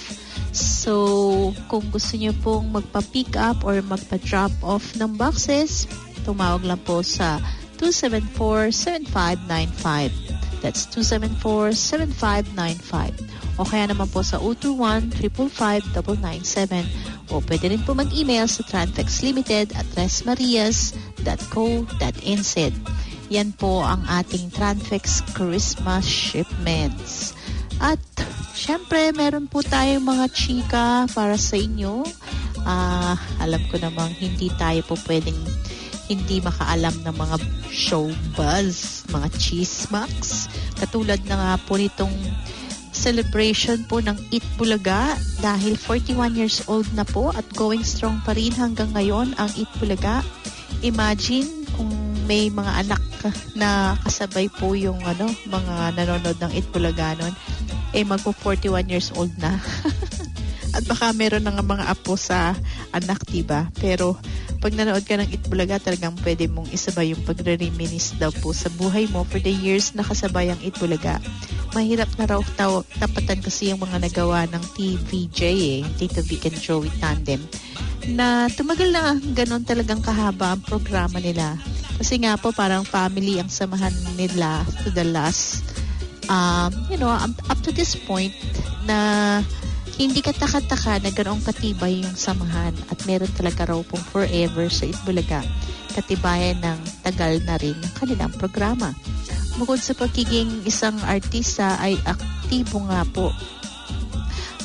[0.56, 5.84] So, kung gusto niyo pong magpa-pick up or magpa-drop off ng boxes,
[6.24, 7.44] tumawag lang po sa
[7.78, 10.49] 274-7595.
[10.60, 16.88] That's 274-7595 o kaya naman po sa 021-555-997
[17.32, 22.56] o pwede rin po mag-email sa transfexlimited at resmarias.co.nz
[23.30, 27.38] Yan po ang ating Transfex Christmas shipments.
[27.78, 28.02] At
[28.58, 32.02] syempre, meron po tayong mga chika para sa inyo.
[32.66, 35.38] Ah, alam ko namang hindi tayo po pwedeng
[36.10, 37.38] hindi makaalam ng mga
[37.70, 40.50] show buzz, mga chismax.
[40.82, 42.12] Katulad na nga po nitong
[42.90, 48.34] celebration po ng Eat Bulaga dahil 41 years old na po at going strong pa
[48.34, 50.26] rin hanggang ngayon ang Eat Bulaga.
[50.82, 51.48] Imagine
[51.78, 51.94] kung
[52.26, 53.04] may mga anak
[53.54, 57.32] na kasabay po yung ano, mga nanonood ng Eat Bulaga nun,
[57.94, 59.62] eh magpo 41 years old na.
[60.76, 62.54] at baka meron na nga mga apo sa
[62.94, 63.70] anak, diba?
[63.78, 64.18] Pero
[64.60, 69.08] pag nanood ka ng Itbulaga, talagang pwede mong isabay yung pagre-reminis daw po sa buhay
[69.08, 71.24] mo for the years na kasabay ang Itbulaga.
[71.72, 76.60] Mahirap na raw taw, tapatan kasi yung mga nagawa ng TVJ eh, Tito Vic and
[76.60, 77.40] Joey Tandem,
[78.12, 81.56] na tumagal na ganon talagang kahaba ang programa nila.
[81.96, 85.64] Kasi nga po parang family ang samahan nila to the last,
[86.28, 88.36] um, you know, up, up to this point
[88.84, 89.40] na
[90.00, 94.88] hindi ka taka-taka na ganoong katibay yung samahan at meron talaga raw pong forever sa
[94.88, 95.44] Itbulaga.
[95.92, 98.96] Katibayan ng tagal na rin ng kanilang programa.
[99.60, 103.36] Bukod sa pagiging isang artista ay aktibo nga po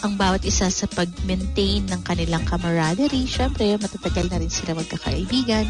[0.07, 3.27] ang bawat isa sa pag-maintain ng kanilang camaraderie.
[3.27, 5.67] Siyempre, matatagal na rin sila magkakaibigan.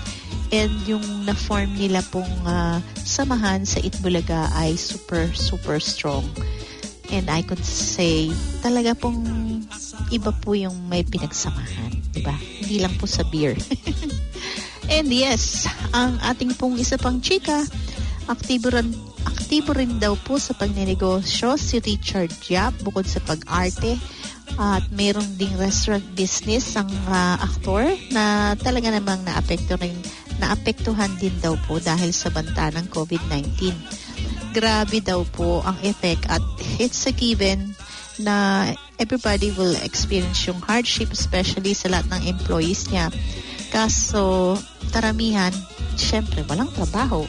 [0.53, 6.27] And yung na-form nila pong uh, samahan sa Itbulaga ay super, super strong.
[7.15, 9.23] And I could say, talaga pong
[10.11, 11.95] iba po yung may pinagsamahan.
[12.11, 12.35] Diba?
[12.35, 13.55] Hindi lang po sa beer.
[14.95, 17.63] And yes, ang ating pong isa pang chika,
[18.27, 18.91] aktibo rin,
[19.23, 23.95] aktibo rin daw po sa pagnenegosyo si Richard Yap bukod sa pag-arte
[24.59, 29.97] at mayroon ding restaurant business ang uh, aktor na talaga namang naapekto rin,
[30.43, 34.04] naapektuhan din daw po dahil sa banta ng COVID-19
[34.55, 36.43] grabe daw po ang effect at
[36.79, 37.75] it's a given
[38.23, 38.71] na
[39.03, 43.11] everybody will experience yung hardship especially sa lahat ng employees niya.
[43.75, 44.55] Kaso,
[44.95, 45.51] karamihan,
[45.99, 47.27] syempre, walang trabaho.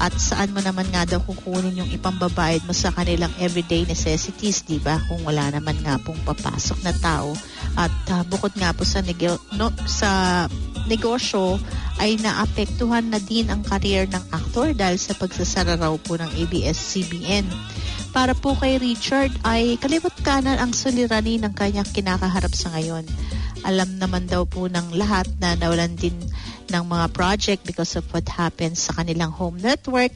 [0.00, 4.78] At saan mo naman nga daw kukunin yung ipambabayad mo sa kanilang everyday necessities, di
[4.78, 5.02] ba?
[5.10, 7.34] Kung wala naman nga pong papasok na tao.
[7.74, 10.46] At uh, bukod nga po sa, neg- no, sa
[10.88, 11.60] negosyo,
[12.00, 17.44] ay naapektuhan na din ang career ng aktor dahil sa pagsasara raw po ng ABS-CBN.
[18.10, 23.04] Para po kay Richard ay kaliwat kanan ang suliranin ng kanyang kinakaharap sa ngayon.
[23.62, 26.16] Alam naman daw po ng lahat na nawalan din
[26.72, 30.10] ng mga project because of what happens sa kanilang home network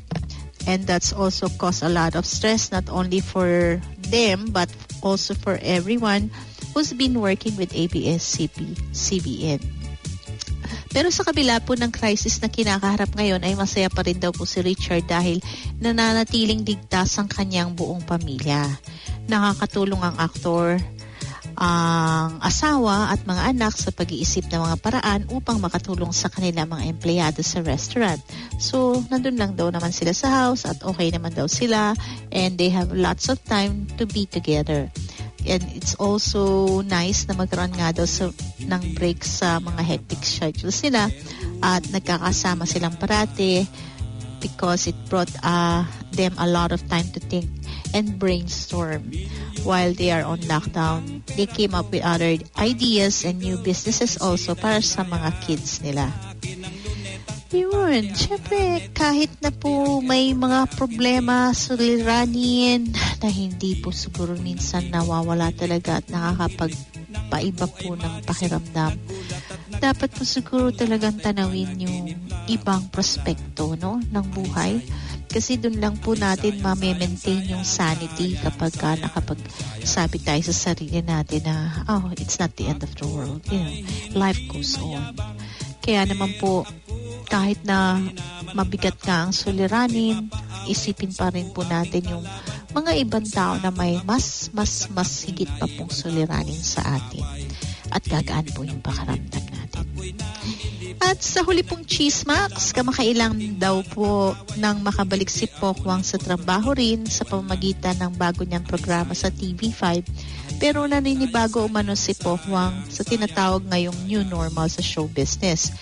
[0.64, 3.76] and that's also caused a lot of stress not only for
[4.08, 4.72] them but
[5.04, 6.32] also for everyone
[6.72, 9.83] who's been working with ABS-CBN.
[10.94, 14.46] Pero sa kabila po ng crisis na kinakaharap ngayon ay masaya pa rin daw po
[14.46, 15.42] si Richard dahil
[15.82, 18.62] nananatiling ligtas ang kanyang buong pamilya.
[19.26, 20.78] Nakakatulong ang aktor,
[21.58, 26.86] ang asawa at mga anak sa pag-iisip ng mga paraan upang makatulong sa kanila mga
[26.90, 28.18] empleyado sa restaurant.
[28.58, 31.94] So, nandun lang daw naman sila sa house at okay naman daw sila
[32.34, 34.90] and they have lots of time to be together.
[35.44, 38.32] And it's also nice na magkaroon nga daw sa,
[38.66, 41.08] ng break sa mga hectic schedules nila
[41.60, 43.64] at nagkakasama silang parati
[44.44, 47.48] because it brought uh, them a lot of time to think
[47.96, 49.08] and brainstorm.
[49.64, 54.52] While they are on lockdown, they came up with other ideas and new businesses also
[54.52, 56.12] para sa mga kids nila.
[57.84, 62.88] Yun, syempre, kahit na po may mga problema suliranin
[63.20, 68.96] na hindi po siguro minsan nawawala talaga at nakakapagpaiba po ng pakiramdam.
[69.78, 72.16] Dapat po siguro talagang tanawin yung
[72.48, 74.80] ibang prospekto no, ng buhay.
[75.28, 81.42] Kasi doon lang po natin ma-maintain yung sanity kapag ka nakapagsabi tayo sa sarili natin
[81.42, 83.42] na, oh, it's not the end of the world.
[83.50, 83.74] You know,
[84.14, 85.14] life goes on.
[85.84, 86.64] Kaya naman po,
[87.28, 88.00] kahit na
[88.56, 90.32] mabigat ka ang suliranin,
[90.64, 92.24] isipin pa rin po natin yung
[92.72, 97.20] mga ibang tao na may mas, mas, mas higit pa pong suliranin sa atin.
[97.92, 99.84] At gagaan po yung pakaramdam natin.
[101.00, 107.06] At sa huli pong chismax, kamakailang daw po nang makabalik si Pokwang sa trabaho rin
[107.06, 110.04] sa pamamagitan ng bago niyang programa sa TV5.
[110.62, 115.74] Pero naninibago umano si Pokwang sa tinatawag ngayong new normal sa show business.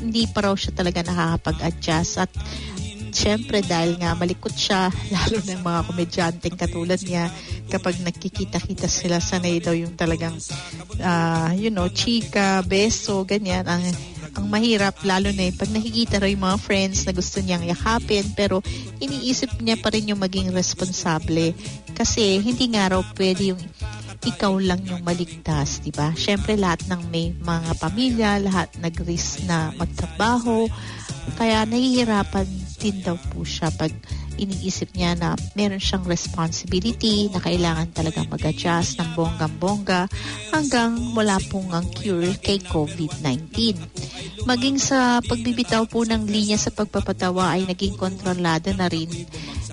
[0.00, 2.30] Hindi pa raw siya talaga nakakapag-adjust at
[3.14, 7.30] Siyempre dahil nga malikot siya, lalo ng mga komedyanteng katulad niya,
[7.70, 10.34] kapag nagkikita-kita sila, sanay daw yung talagang,
[10.98, 13.62] ah, you know, chika, beso, ganyan.
[13.70, 13.86] Ang,
[14.34, 18.26] ang mahirap, lalo na yung pag nakikita raw yung mga friends na gusto niyang yakapin,
[18.34, 18.60] pero
[18.98, 21.54] iniisip niya pa rin yung maging responsable.
[21.94, 23.62] Kasi hindi nga raw pwede yung
[24.24, 26.16] ikaw lang yung maligtas, di ba?
[26.16, 30.66] Siyempre, lahat ng may mga pamilya, lahat nag-risk na magtrabaho,
[31.36, 32.48] kaya nahihirapan
[32.80, 33.92] din daw po siya pag
[34.36, 40.10] iniisip niya na meron siyang responsibility na kailangan talagang mag-adjust ng bonggang-bongga
[40.50, 43.76] hanggang wala pong ang cure kay COVID-19.
[44.44, 49.08] Maging sa pagbibitaw po ng linya sa pagpapatawa ay naging kontrolado na rin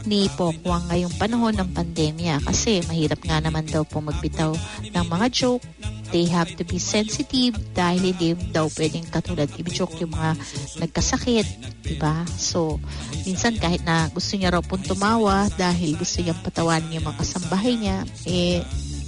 [0.06, 4.54] ni Pokwang ngayong panahon ng pandemya kasi mahirap nga naman daw po magbitaw
[4.90, 5.66] ng mga joke
[6.12, 10.38] they have to be sensitive dahil hindi daw pwedeng katulad i-joke yung mga
[10.84, 11.48] nagkasakit,
[11.84, 12.24] di ba?
[12.38, 12.78] So,
[13.24, 17.74] minsan kahit na gusto niya raw pong tumawa dahil gusto niyang patawanin yung mga kasambahay
[17.80, 17.98] niya,
[18.28, 18.60] eh,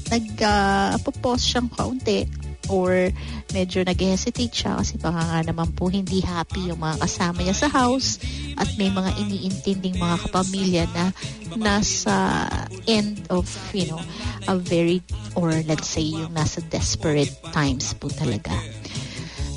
[0.09, 3.11] nag-propose siyang kaunti or
[3.51, 7.67] medyo nag-hesitate siya kasi baka nga naman po hindi happy yung mga kasama niya sa
[7.67, 8.17] house
[8.55, 11.05] at may mga iniintinding mga kapamilya na
[11.59, 12.15] nasa
[12.87, 13.45] end of,
[13.75, 14.01] you know,
[14.47, 15.03] a very,
[15.35, 18.53] or let's say yung nasa desperate times po talaga.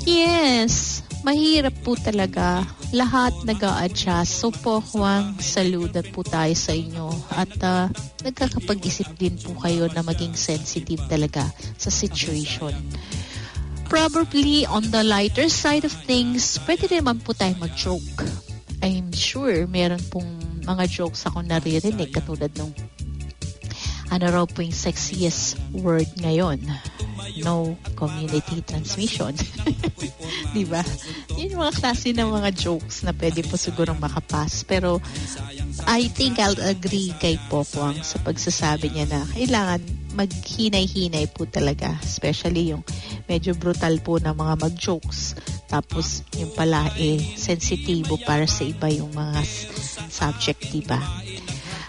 [0.07, 2.63] Yes, mahirap po talaga.
[2.95, 7.11] Lahat nag adjust So po, Juan, saludat po tayo sa inyo.
[7.35, 7.91] At uh,
[8.23, 11.43] nagkakapag-isip din po kayo na maging sensitive talaga
[11.75, 12.71] sa situation.
[13.91, 18.23] Probably on the lighter side of things, pwede naman po tayo mag-joke.
[18.79, 20.31] I'm sure meron pong
[20.63, 22.71] mga jokes ako naririnig katulad nung
[24.07, 26.63] ano raw po yung sexiest word ngayon?
[27.43, 29.33] No community transmission.
[30.55, 30.81] Di ba?
[31.37, 34.65] Yun yung mga klase ng mga jokes na pwede po sigurong makapas.
[34.65, 35.01] Pero
[35.85, 39.81] I think I'll agree kay Pokwang sa pagsasabi niya na kailangan
[40.17, 41.93] maghinay-hinay po talaga.
[42.01, 42.81] Especially yung
[43.29, 45.37] medyo brutal po na mga mag-jokes.
[45.69, 49.45] Tapos yung pala eh sensitibo para sa iba yung mga
[50.09, 50.97] subject, diba?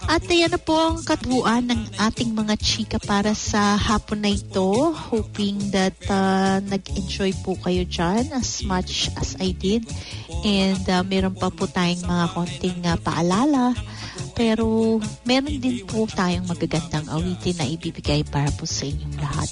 [0.09, 4.97] At ayan na po ang katubuan ng ating mga chika para sa hapon na ito.
[5.12, 9.85] Hoping that uh, nag-enjoy po kayo dyan as much as I did.
[10.48, 13.76] And uh, meron pa po tayong mga konting uh, paalala.
[14.39, 19.51] Pero meron din po tayong magagandang awitin na ibibigay para po sa inyong lahat.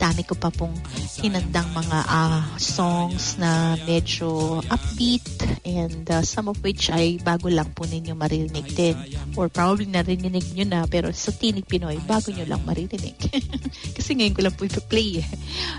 [0.00, 0.72] Dami ko pa pong
[1.20, 5.26] hinandang mga uh, songs na medyo upbeat
[5.66, 8.96] and uh, some of which ay bago lang po ninyo maririnig din.
[9.36, 13.18] Or probably narinig nyo na pero sa Tinig Pinoy, bago nyo lang maririnig.
[13.96, 15.20] Kasi ngayon ko lang po ito-play.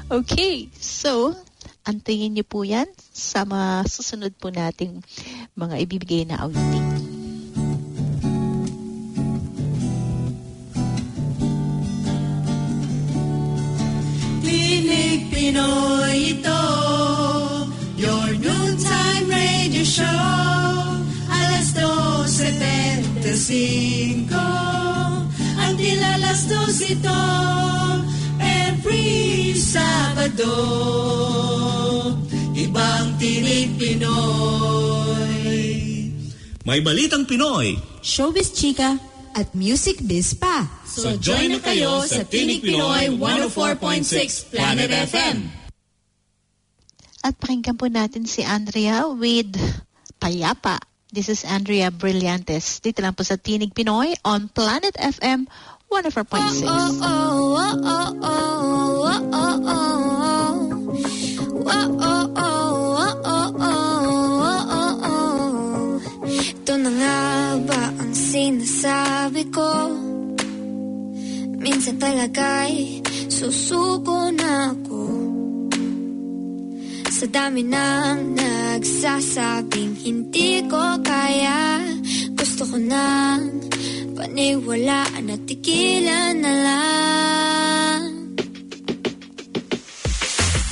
[0.08, 1.34] okay, so
[1.82, 5.02] antayin nyo po yan sa mga susunod po nating
[5.58, 7.11] mga ibibigay na awitin.
[14.72, 16.64] Tinig Pinoy ito.
[17.99, 20.95] Your noontime radio show.
[21.27, 24.31] Alas 12.75
[25.60, 27.19] Until alas 2 ito.
[28.39, 30.56] Every Sabado.
[32.56, 35.52] Ibang Tinig Pinoy.
[36.64, 37.76] May balitang Pinoy.
[37.99, 38.95] Showbiz chika
[39.35, 40.81] at music biz pa.
[40.92, 45.48] So join na kayo sa Tinig Pinoy 104.6 Planet FM.
[47.24, 49.56] At pakinggan po natin si Andrea with
[50.20, 50.84] Payapa.
[51.08, 52.84] This is Andrea Brillantes.
[52.84, 55.48] Dito lang po sa Tinig Pinoy on Planet FM
[55.88, 56.68] 104.6.
[66.52, 67.20] Ito na nga
[67.64, 69.72] ba ang sinasabi ko?
[71.62, 75.06] Minsan talaga'y susuko na ako
[77.06, 81.86] Sa dami ng nagsasabing hindi ko kaya
[82.34, 83.62] Gusto ko nang
[84.18, 88.02] paniwalaan at tigilan na lang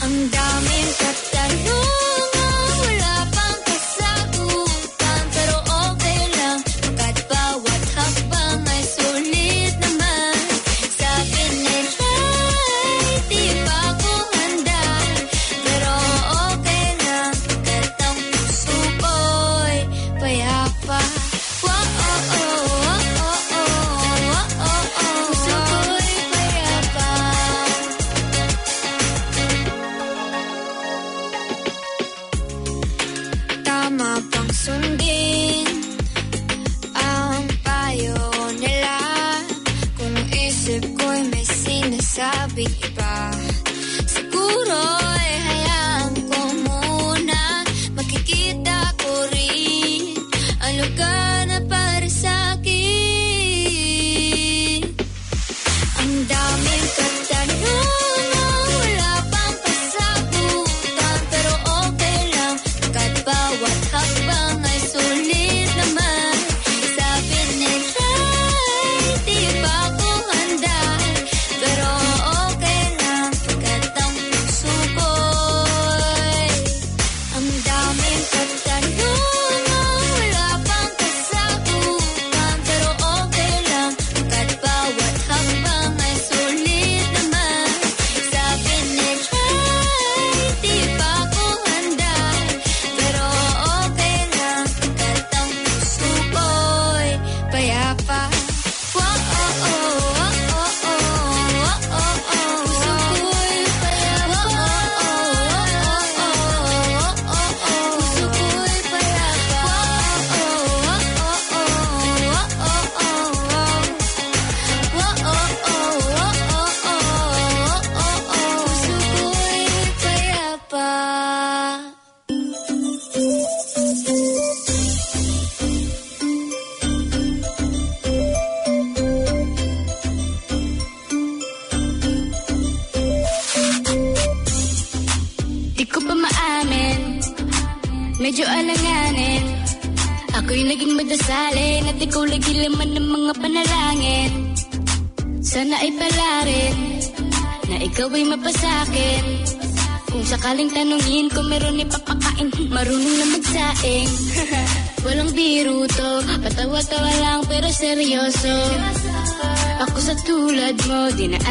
[0.01, 1.88] Ang daming katanungan,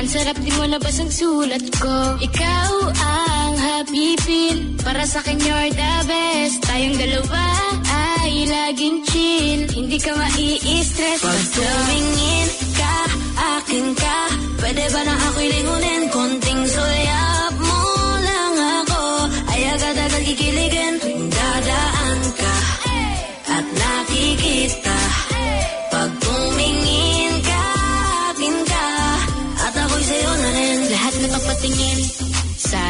[0.09, 2.17] Dinaan sarap di mo nabas ang sulat ko.
[2.17, 6.65] Ikaw ang habibin Para sa akin you're the best.
[6.65, 7.45] Tayong dalawa
[7.93, 9.69] ay laging chill.
[9.69, 11.21] Hindi ka mai-stress.
[11.21, 12.97] Pag tumingin ka,
[13.61, 14.19] akin ka.
[14.65, 16.03] Pwede ba na ako'y lingunin?
[16.09, 16.38] Konting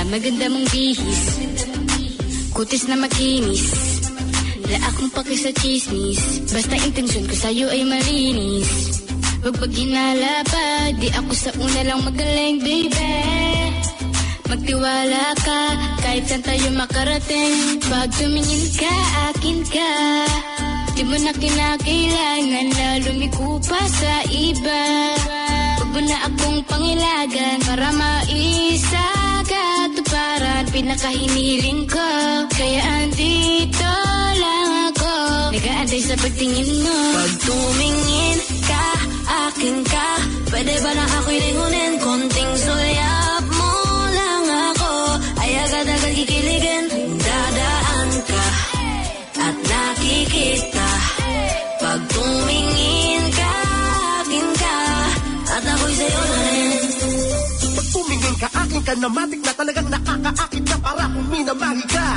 [0.09, 1.23] maganda mong bihis.
[2.57, 3.99] Kutis na makinis
[4.69, 6.45] Wala akong paki sa chismis.
[6.53, 9.01] Basta intensyon ko sa'yo ay malinis.
[9.41, 10.93] Huwag pag hinala pa.
[10.93, 13.17] Di ako sa una lang magaling baby.
[14.45, 15.61] Magtiwala ka.
[16.05, 17.81] Kahit saan tayo makarating.
[17.81, 18.95] Pag tumingin ka,
[19.33, 19.93] akin ka.
[20.93, 24.85] Di mo na kinakailangan na lumiko sa iba.
[25.81, 29.18] Huwag mo na akong pangilagan Para maisagatuparan
[30.79, 32.07] Pinakahiniling ko
[32.55, 33.95] Kaya andito
[34.39, 35.15] lang ako.
[35.51, 36.99] Nag-aantay sa pagtingin mo.
[37.19, 38.87] Pag tumingin ka,
[39.51, 40.09] akin ka.
[40.47, 41.99] Pwede ba na ako'y lingunin?
[41.99, 43.75] Konting soyap mo
[44.15, 44.95] lang ako.
[45.43, 46.85] Ay agad-agad kikiligin
[47.27, 48.47] Dadaan ka.
[49.35, 50.91] At nakikita
[51.83, 52.78] Pag tumingin
[58.89, 62.09] ka, na matik na talagang nakakaakit ka para kung minamari ka.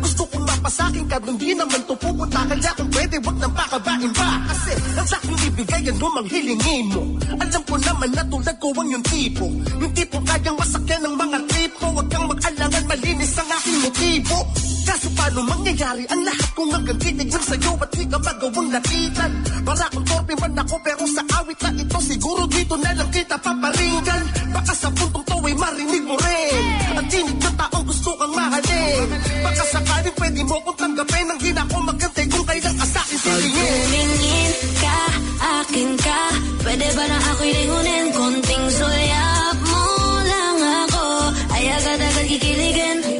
[0.00, 2.40] Gusto kong mapasakin ka, doon di naman to pupunta.
[2.48, 4.40] Kaya kung pwede wag nang pakabain pa.
[4.48, 7.02] Kasi ang saking ibigay ano mang hilingin mo.
[7.36, 9.46] Alam ko naman na tulad ko ang yung tipo.
[9.76, 11.84] Yung tipo kayang masakyan ng mga tipo.
[11.92, 14.38] Huwag kang mag-alangan malinis ang aking motibo
[14.84, 16.04] Kaso paano mangyayari?
[16.12, 19.30] Ang lahat kung hanggang titig lang sa'yo At di ka magawang lapitan
[19.64, 23.36] Para kung torpe man ako pero sa awit na ito Siguro dito na lang kita
[23.40, 24.22] paparinggan.
[24.52, 26.62] Baka sa puntong to ay marinig mo rin.
[26.94, 29.08] At tinig ng taong gusto kang mahalin.
[29.44, 33.38] Baka sakaling pwede mo kong tanggapin Ang hina ko magantay kung kailan ka sa'kin Pag
[33.40, 35.00] tingin tumingin ka,
[35.60, 36.20] akin ka.
[36.64, 38.06] Pwede ba na ako'y lingunin?
[38.14, 39.82] Konting sulyap mo
[40.24, 40.58] lang
[40.88, 41.04] ako.
[41.52, 43.13] Ay agad-agad kikiligin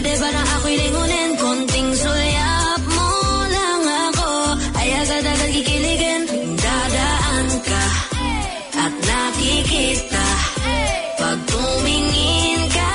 [0.00, 1.30] Pwede ba na ako'y lingunin?
[1.92, 3.12] Sulyap mo
[3.52, 4.32] lang ako
[4.80, 6.24] Ay agad-agad kikiligin
[6.56, 7.84] Dadaan ka
[8.80, 10.26] At nakikita
[11.20, 12.92] Pag tumingin ka,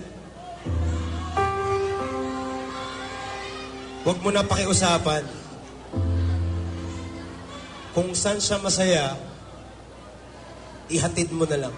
[4.00, 5.20] Huwag mo na pakiusapan.
[7.92, 9.20] Kung saan siya masaya,
[10.88, 11.74] ihatid mo na lang.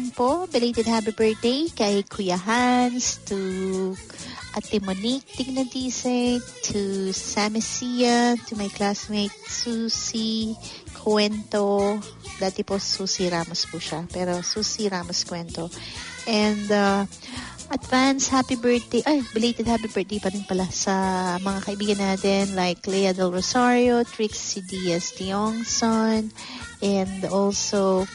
[0.00, 0.48] Naman po.
[0.48, 3.36] Belated happy birthday kay Kuya Hans, to
[4.56, 6.40] Ate Monique Tignadise,
[6.72, 10.56] to Sammy Sia, to my classmate Susie
[10.96, 12.00] Cuento.
[12.40, 15.68] Dati po Susie Ramos po siya, pero Susie Ramos Cuento.
[16.24, 17.04] And uh,
[17.68, 22.88] advance happy birthday, ay, belated happy birthday pa rin pala sa mga kaibigan natin like
[22.88, 26.32] Lea Del Rosario, Trixie Diaz Diongson,
[26.80, 28.08] and also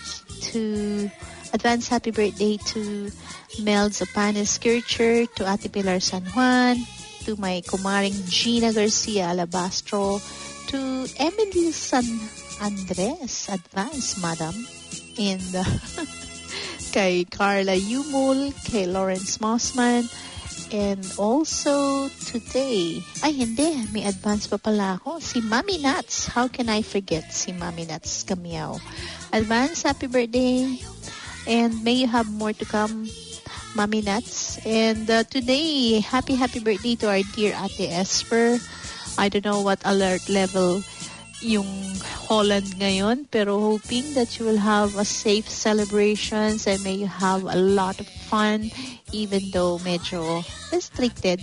[0.49, 1.05] to
[1.55, 3.07] advance happy birthday to
[3.63, 6.75] Mel Zapanes Kircher, to Ate Pilar San Juan,
[7.23, 10.19] to my kumaring Gina Garcia Alabastro,
[10.67, 12.03] to Emily San
[12.59, 14.51] Andres, advance, madam,
[15.15, 15.63] and uh,
[16.91, 20.11] kay Carla Yumul, kay Lawrence Mossman,
[20.75, 26.27] and also today, ay hindi, may advance pa pala ako, si Mami Nuts.
[26.35, 28.75] How can I forget si Mami Nuts Kamiao?
[29.31, 30.83] Advance, happy birthday,
[31.47, 33.05] and may you have more to come,
[33.73, 34.59] Mami Nuts.
[34.65, 38.57] And uh, today, happy, happy birthday to our dear Ate Esper.
[39.17, 40.83] I don't know what alert level
[41.41, 41.67] yung
[42.27, 47.43] Holland ngayon, pero hoping that you will have a safe celebrations and may you have
[47.45, 48.71] a lot of fun
[49.11, 50.41] even though medyo
[50.71, 51.39] restricted.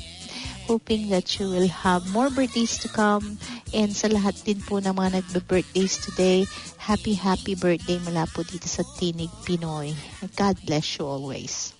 [0.73, 3.37] Hoping that you will have more birthdays to come
[3.77, 6.49] and sa lahat din po ng mga nagbe-birthdays today,
[6.81, 9.93] happy happy birthday mula po dito sa Tinig Pinoy.
[10.33, 11.72] God bless you always.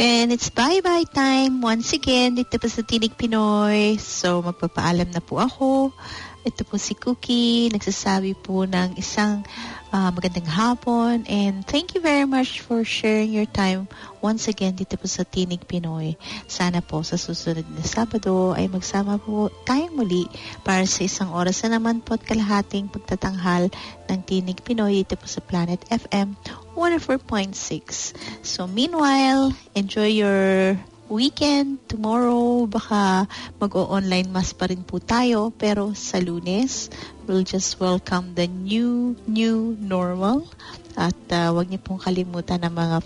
[0.00, 4.00] And it's bye-bye time once again dito po sa Tinig Pinoy.
[4.00, 5.92] So magpapaalam na po ako.
[6.40, 9.44] Ito po si Cookie, nagsasabi po ng isang
[9.92, 13.84] ah, magandang hapon and thank you very much for sharing your time
[14.24, 16.16] once again dito po sa Tinig Pinoy.
[16.48, 20.24] Sana po sa susunod na Sabado ay magsama po tayong muli
[20.64, 23.68] para sa isang oras na naman po at kalahating pagtatanghal
[24.08, 26.40] ng Tinig Pinoy dito po sa Planet FM
[26.72, 28.16] 104.6.
[28.40, 30.80] So meanwhile, enjoy your
[31.10, 31.82] weekend.
[31.90, 33.26] Tomorrow, baka
[33.58, 35.50] mag-o-online mass pa rin po tayo.
[35.50, 36.88] Pero sa lunes,
[37.26, 40.46] we'll just welcome the new, new normal.
[40.94, 43.02] At uh, wag niyo pong kalimutan ang mga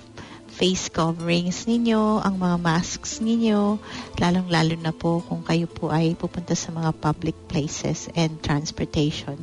[0.55, 3.83] face coverings ninyo, ang mga masks ninyo,
[4.23, 9.35] lalong-lalo na po kung kayo po ay pupunta sa mga public places and transportation.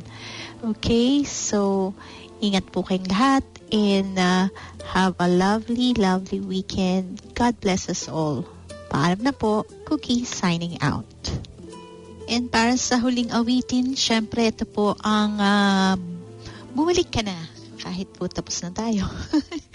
[0.64, 1.92] Okay, so
[2.40, 4.48] ingat po kayong lahat and uh,
[4.96, 7.20] have a lovely, lovely weekend.
[7.36, 8.48] God bless us all.
[8.92, 11.08] Paalam na po, Cookie signing out.
[12.28, 15.96] And para sa huling awitin, syempre ito po ang uh,
[16.76, 17.34] bumalik ka na
[17.80, 19.08] kahit po tapos na tayo.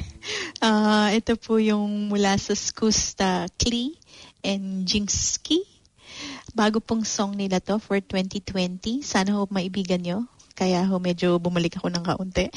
[0.57, 3.93] Ah, ito po yung mula sa Skusta Klee
[4.41, 5.61] and Jinski.
[6.57, 9.05] Bago pong song nila to for 2020.
[9.05, 10.25] Sana ho maibigan nyo.
[10.57, 12.49] Kaya ho medyo bumalik ako ng kaunti.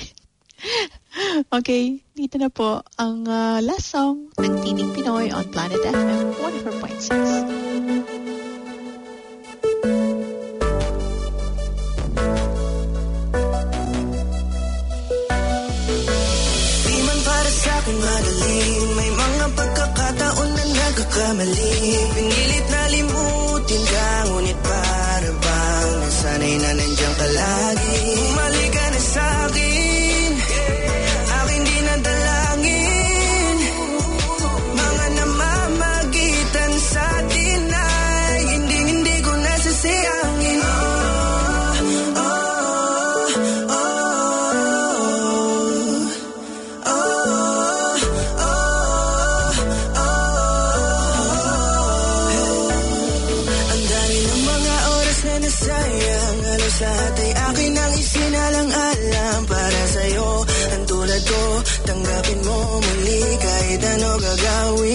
[1.57, 7.11] Okay, dito na po ang ah, last song ng Tinig Pinoy on Planet FM 104.6.
[16.85, 18.59] Di man para sa akin madali
[18.97, 21.73] May mga pagkakataon na nagkakamali
[22.15, 28.60] Pinilit na limutin ka Ngunit para bang Nasanay na nandiyan ka lagi Umali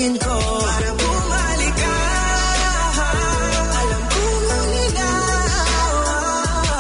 [0.06, 0.38] gagawin ko.
[0.62, 1.98] Para bumalik ka.
[3.76, 4.98] Alam ko ngunit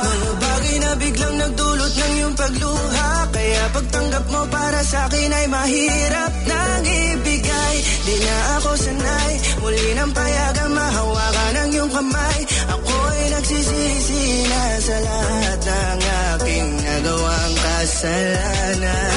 [0.05, 3.09] Mga bagay na biglang nagdulot ng iyong pagluha.
[3.33, 7.75] Kaya pagtanggap mo para sa akin ay mahirap nang ibigay.
[8.05, 9.33] Di na ako sanay.
[9.65, 12.39] Muli nang payagang mahawakan ng iyong kamay.
[12.69, 19.14] Ako ay nagsisisi na sa lahat ng aking nagawang kasalanan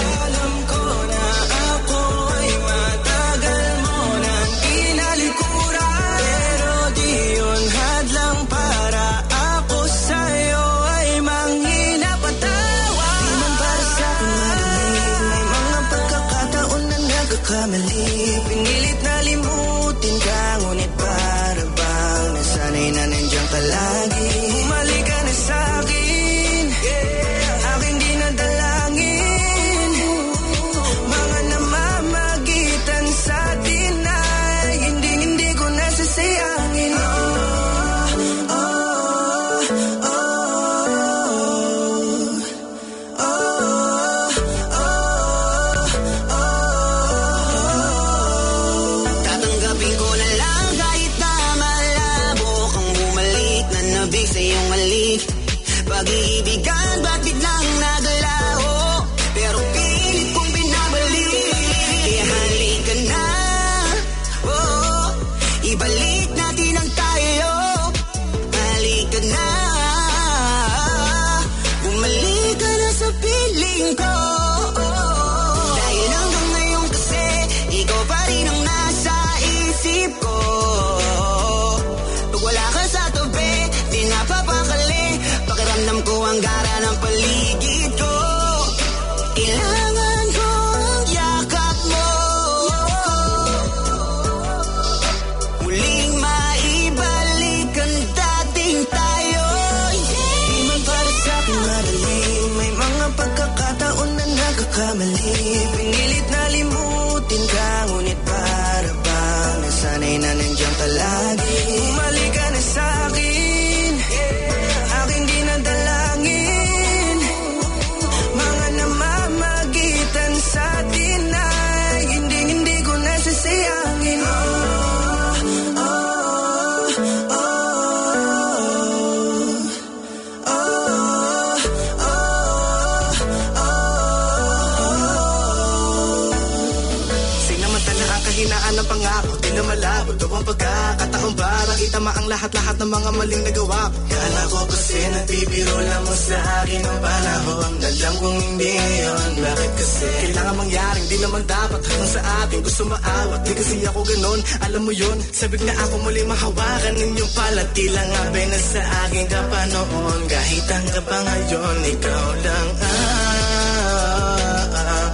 [142.39, 143.91] lahat-lahat ng mga maling nagawa.
[143.91, 147.73] Ko Kala ko kasi nagbibiro lang mo sa akin ang panahon.
[147.83, 150.07] Alam kong hindi yun, bakit kasi?
[150.07, 151.81] Kailangan mangyaring di naman dapat.
[151.83, 154.39] Hanggang sa atin gusto maawat Di kasi ako ganon,
[154.71, 157.63] alam mo yun Sabik na ako muli mahawakan Ninyong pala.
[157.75, 160.21] Tila nga ba na sa akin ka pa noon?
[160.31, 162.69] Kahit hanggang pa ngayon, ikaw lang.
[162.87, 165.11] Ah, ah, ah.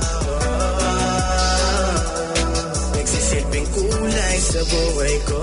[3.00, 5.40] Nagsisilbing kulay sa buhay ko.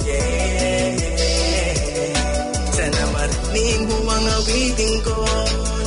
[0.00, 0.59] Yeah.
[3.60, 5.16] Marinig mo ang awitin ko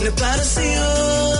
[0.05, 1.32] Na para sa'yo